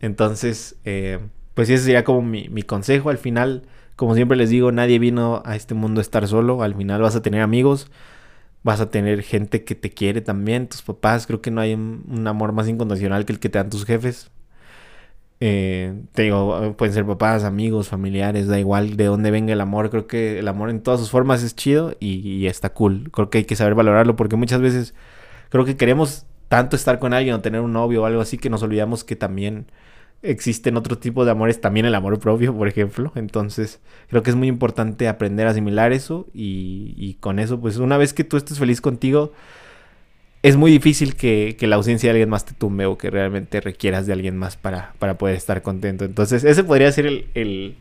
Entonces, 0.00 0.76
eh, 0.84 1.20
pues 1.54 1.70
ese 1.70 1.84
sería 1.84 2.04
como 2.04 2.20
mi, 2.20 2.50
mi 2.50 2.64
consejo. 2.64 3.08
Al 3.08 3.16
final, 3.18 3.62
como 3.96 4.14
siempre 4.14 4.36
les 4.36 4.50
digo, 4.50 4.72
nadie 4.72 4.98
vino 4.98 5.42
a 5.46 5.56
este 5.56 5.72
mundo 5.74 6.00
a 6.00 6.02
estar 6.02 6.28
solo. 6.28 6.62
Al 6.62 6.74
final 6.74 7.00
vas 7.00 7.16
a 7.16 7.22
tener 7.22 7.40
amigos, 7.40 7.90
vas 8.62 8.80
a 8.80 8.90
tener 8.90 9.22
gente 9.22 9.64
que 9.64 9.74
te 9.74 9.90
quiere 9.90 10.20
también, 10.20 10.68
tus 10.68 10.82
papás. 10.82 11.26
Creo 11.26 11.40
que 11.40 11.50
no 11.50 11.60
hay 11.60 11.74
un, 11.74 12.26
amor 12.26 12.52
más 12.52 12.68
incondicional 12.68 13.24
que 13.24 13.32
el 13.32 13.40
que 13.40 13.48
te 13.48 13.58
dan 13.58 13.70
tus 13.70 13.84
jefes. 13.84 14.30
Eh, 15.42 15.94
te 16.12 16.22
digo, 16.22 16.74
pueden 16.76 16.92
ser 16.92 17.06
papás, 17.06 17.44
amigos, 17.44 17.88
familiares, 17.88 18.46
da 18.46 18.58
igual 18.58 18.96
de 18.96 19.04
dónde 19.06 19.30
venga 19.30 19.52
el 19.52 19.60
amor. 19.60 19.90
Creo 19.90 20.06
que 20.06 20.38
el 20.38 20.48
amor 20.48 20.70
en 20.70 20.82
todas 20.82 21.00
sus 21.00 21.10
formas 21.10 21.42
es 21.42 21.56
chido 21.56 21.94
y, 21.98 22.46
está 22.46 22.70
cool. 22.74 23.10
Creo 23.12 23.30
que 23.30 23.38
hay 23.38 23.44
que 23.44 23.56
saber 23.56 23.74
valorarlo 23.74 24.16
porque 24.16 24.36
muchas 24.36 24.60
veces 24.60 24.94
creo 25.48 25.64
que 25.64 25.76
queremos 25.76 26.26
tanto 26.48 26.76
estar 26.76 26.98
con 26.98 27.14
alguien 27.14 27.34
o 27.34 27.40
tener 27.40 27.60
un 27.60 27.72
novio 27.72 28.02
o 28.02 28.06
algo 28.06 28.20
así 28.20 28.36
que 28.36 28.50
nos 28.50 28.62
olvidamos 28.62 29.04
que 29.04 29.16
también 29.16 29.66
existen 30.22 30.76
otro 30.76 30.98
tipo 30.98 31.24
de 31.24 31.30
amores, 31.30 31.60
también 31.60 31.86
el 31.86 31.94
amor 31.94 32.18
propio, 32.18 32.54
por 32.54 32.68
ejemplo. 32.68 33.12
Entonces, 33.14 33.80
creo 34.08 34.22
que 34.22 34.30
es 34.30 34.36
muy 34.36 34.48
importante 34.48 35.08
aprender 35.08 35.46
a 35.46 35.50
asimilar 35.50 35.92
eso 35.92 36.26
y, 36.34 36.94
y 36.96 37.14
con 37.14 37.38
eso, 37.38 37.60
pues 37.60 37.78
una 37.78 37.96
vez 37.96 38.12
que 38.14 38.24
tú 38.24 38.36
estés 38.36 38.58
feliz 38.58 38.80
contigo, 38.80 39.32
es 40.42 40.56
muy 40.56 40.70
difícil 40.70 41.16
que, 41.16 41.56
la 41.60 41.76
ausencia 41.76 42.08
de 42.08 42.12
alguien 42.12 42.30
más 42.30 42.44
te 42.44 42.54
tumbe 42.54 42.86
o 42.86 42.96
que 42.96 43.10
realmente 43.10 43.60
requieras 43.60 44.06
de 44.06 44.14
alguien 44.14 44.36
más 44.36 44.56
para, 44.56 44.94
para 44.98 45.18
poder 45.18 45.36
estar 45.36 45.62
contento. 45.62 46.04
Entonces, 46.04 46.44
ese 46.44 46.64
podría 46.64 46.90
ser 46.92 47.06
el, 47.06 47.76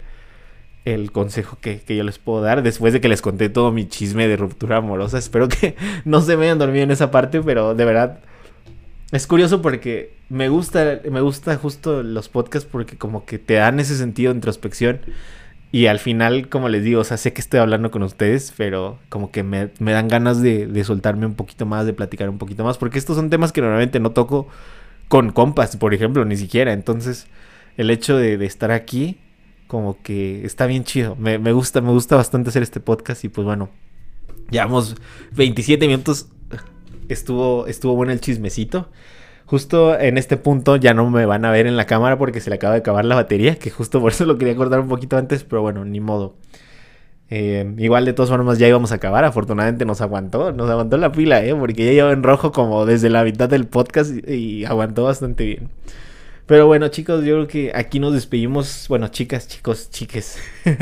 el, 0.83 1.11
consejo 1.11 1.57
que, 1.61 1.81
yo 1.87 2.03
les 2.03 2.19
puedo 2.19 2.41
dar 2.41 2.61
después 2.61 2.91
de 2.93 2.99
que 2.99 3.07
les 3.07 3.21
conté 3.21 3.47
todo 3.49 3.71
mi 3.71 3.87
chisme 3.87 4.27
de 4.27 4.35
ruptura 4.35 4.77
amorosa. 4.77 5.17
Espero 5.17 5.47
que 5.47 5.75
no 6.05 6.21
se 6.21 6.35
me 6.35 6.45
hayan 6.45 6.59
dormido 6.59 6.83
en 6.83 6.91
esa 6.91 7.11
parte, 7.11 7.41
pero 7.41 7.75
de 7.75 7.85
verdad 7.85 8.19
es 9.11 9.25
curioso 9.25 9.61
porque 9.61 10.18
me 10.29 10.49
gusta, 10.49 11.01
me 11.09 11.21
gusta 11.21 11.55
justo 11.57 12.03
los 12.03 12.29
podcasts 12.29 12.69
porque 12.71 12.97
como 12.97 13.25
que 13.25 13.39
te 13.39 13.55
dan 13.55 13.79
ese 13.79 13.97
sentido 13.97 14.31
de 14.31 14.37
introspección 14.37 15.01
y 15.71 15.85
al 15.85 15.99
final, 15.99 16.49
como 16.49 16.67
les 16.67 16.83
digo, 16.83 17.01
o 17.01 17.03
sea, 17.03 17.17
sé 17.17 17.31
que 17.31 17.41
estoy 17.41 17.59
hablando 17.59 17.91
con 17.91 18.01
ustedes, 18.01 18.53
pero 18.57 18.97
como 19.09 19.31
que 19.31 19.43
me, 19.43 19.69
dan 19.79 20.07
ganas 20.07 20.41
de, 20.41 20.83
soltarme 20.83 21.27
un 21.27 21.35
poquito 21.35 21.67
más, 21.67 21.85
de 21.85 21.93
platicar 21.93 22.27
un 22.29 22.39
poquito 22.39 22.63
más, 22.63 22.79
porque 22.79 22.97
estos 22.97 23.15
son 23.15 23.29
temas 23.29 23.51
que 23.51 23.61
normalmente 23.61 23.99
no 23.99 24.11
toco 24.11 24.47
con 25.07 25.31
compas, 25.31 25.77
por 25.77 25.93
ejemplo, 25.93 26.25
ni 26.25 26.37
siquiera. 26.37 26.73
Entonces, 26.73 27.27
el 27.77 27.91
hecho 27.91 28.17
de, 28.17 28.43
estar 28.45 28.71
aquí, 28.71 29.19
como 29.67 30.01
que 30.01 30.43
está 30.43 30.65
bien 30.65 30.85
chido. 30.85 31.15
Me, 31.17 31.37
me, 31.37 31.51
gusta, 31.51 31.81
me 31.81 31.91
gusta 31.91 32.15
bastante 32.15 32.49
hacer 32.49 32.63
este 32.63 32.79
podcast 32.79 33.23
y 33.23 33.29
pues 33.29 33.45
bueno, 33.45 33.69
llevamos 34.49 34.95
27 35.33 35.85
minutos. 35.85 36.29
Estuvo, 37.09 37.67
estuvo 37.67 37.95
bueno 37.95 38.11
el 38.11 38.21
chismecito. 38.21 38.89
Justo 39.49 39.99
en 39.99 40.19
este 40.19 40.37
punto 40.37 40.75
ya 40.75 40.93
no 40.93 41.09
me 41.09 41.25
van 41.25 41.43
a 41.43 41.49
ver 41.49 41.65
en 41.65 41.75
la 41.75 41.87
cámara 41.87 42.19
porque 42.19 42.39
se 42.39 42.51
le 42.51 42.57
acaba 42.57 42.75
de 42.75 42.81
acabar 42.81 43.03
la 43.03 43.15
batería, 43.15 43.57
que 43.57 43.71
justo 43.71 43.99
por 43.99 44.11
eso 44.11 44.25
lo 44.25 44.37
quería 44.37 44.55
cortar 44.55 44.79
un 44.79 44.87
poquito 44.87 45.17
antes, 45.17 45.43
pero 45.43 45.63
bueno, 45.63 45.83
ni 45.85 45.99
modo. 45.99 46.35
Eh, 47.31 47.73
igual 47.79 48.05
de 48.05 48.13
todas 48.13 48.29
formas 48.29 48.59
ya 48.59 48.67
íbamos 48.67 48.91
a 48.91 48.95
acabar, 48.95 49.25
afortunadamente 49.25 49.85
nos 49.85 50.01
aguantó, 50.01 50.51
nos 50.51 50.69
aguantó 50.69 50.97
la 50.97 51.11
pila, 51.11 51.43
¿eh? 51.43 51.55
porque 51.55 51.83
ya 51.83 51.93
llevo 51.93 52.11
en 52.11 52.21
rojo 52.21 52.51
como 52.51 52.85
desde 52.85 53.09
la 53.09 53.23
mitad 53.23 53.49
del 53.49 53.65
podcast 53.65 54.11
y, 54.27 54.65
aguantó 54.65 55.05
bastante 55.05 55.45
bien. 55.45 55.69
Pero 56.45 56.67
bueno, 56.67 56.89
chicos, 56.89 57.25
yo 57.25 57.33
creo 57.33 57.47
que 57.47 57.71
aquí 57.73 57.99
nos 57.99 58.13
despedimos. 58.13 58.85
Bueno, 58.87 59.07
chicas, 59.07 59.47
chicos, 59.47 59.89
chiques. 59.89 60.37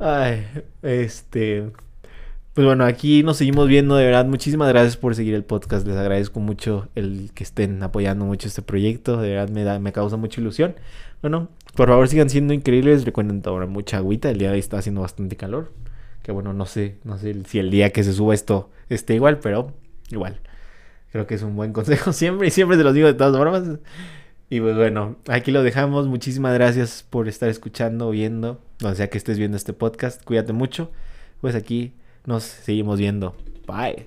Ay, 0.00 0.46
este. 0.82 1.70
Pues 2.54 2.66
bueno, 2.66 2.84
aquí 2.84 3.22
nos 3.22 3.38
seguimos 3.38 3.66
viendo, 3.66 3.96
de 3.96 4.04
verdad. 4.04 4.26
Muchísimas 4.26 4.68
gracias 4.68 4.98
por 4.98 5.14
seguir 5.14 5.32
el 5.34 5.42
podcast. 5.42 5.86
Les 5.86 5.96
agradezco 5.96 6.38
mucho 6.38 6.88
el 6.94 7.30
que 7.34 7.44
estén 7.44 7.82
apoyando 7.82 8.26
mucho 8.26 8.46
este 8.46 8.60
proyecto. 8.60 9.16
De 9.16 9.30
verdad 9.30 9.48
me, 9.48 9.64
da, 9.64 9.78
me 9.78 9.90
causa 9.92 10.18
mucha 10.18 10.38
ilusión. 10.38 10.74
Bueno, 11.22 11.48
por 11.74 11.88
favor 11.88 12.08
sigan 12.08 12.28
siendo 12.28 12.52
increíbles. 12.52 13.06
Recuerden 13.06 13.40
ahora 13.46 13.64
mucha 13.64 13.96
agüita. 13.96 14.28
El 14.28 14.36
día 14.36 14.48
de 14.48 14.54
hoy 14.54 14.60
está 14.60 14.76
haciendo 14.76 15.00
bastante 15.00 15.34
calor. 15.36 15.72
Que 16.22 16.30
bueno, 16.30 16.52
no 16.52 16.66
sé, 16.66 16.98
no 17.04 17.16
sé 17.16 17.34
si 17.46 17.58
el 17.58 17.70
día 17.70 17.90
que 17.90 18.04
se 18.04 18.12
suba 18.12 18.34
esto 18.34 18.68
esté 18.90 19.14
igual, 19.14 19.38
pero 19.38 19.72
igual. 20.10 20.40
Creo 21.10 21.26
que 21.26 21.36
es 21.36 21.42
un 21.42 21.56
buen 21.56 21.72
consejo 21.72 22.12
siempre 22.12 22.48
y 22.48 22.50
siempre 22.50 22.76
se 22.76 22.84
los 22.84 22.92
digo 22.92 23.06
de 23.06 23.14
todas 23.14 23.34
formas. 23.34 23.78
Y 24.50 24.60
pues 24.60 24.76
bueno, 24.76 25.16
aquí 25.28 25.52
lo 25.52 25.62
dejamos. 25.62 26.06
Muchísimas 26.06 26.52
gracias 26.52 27.02
por 27.08 27.28
estar 27.28 27.48
escuchando, 27.48 28.10
viendo, 28.10 28.60
o 28.84 28.94
sea 28.94 29.08
que 29.08 29.16
estés 29.16 29.38
viendo 29.38 29.56
este 29.56 29.72
podcast. 29.72 30.22
Cuídate 30.22 30.52
mucho. 30.52 30.90
Pues 31.40 31.54
aquí 31.54 31.94
nos 32.26 32.42
seguimos 32.44 32.98
viendo. 32.98 33.34
Bye. 33.66 34.06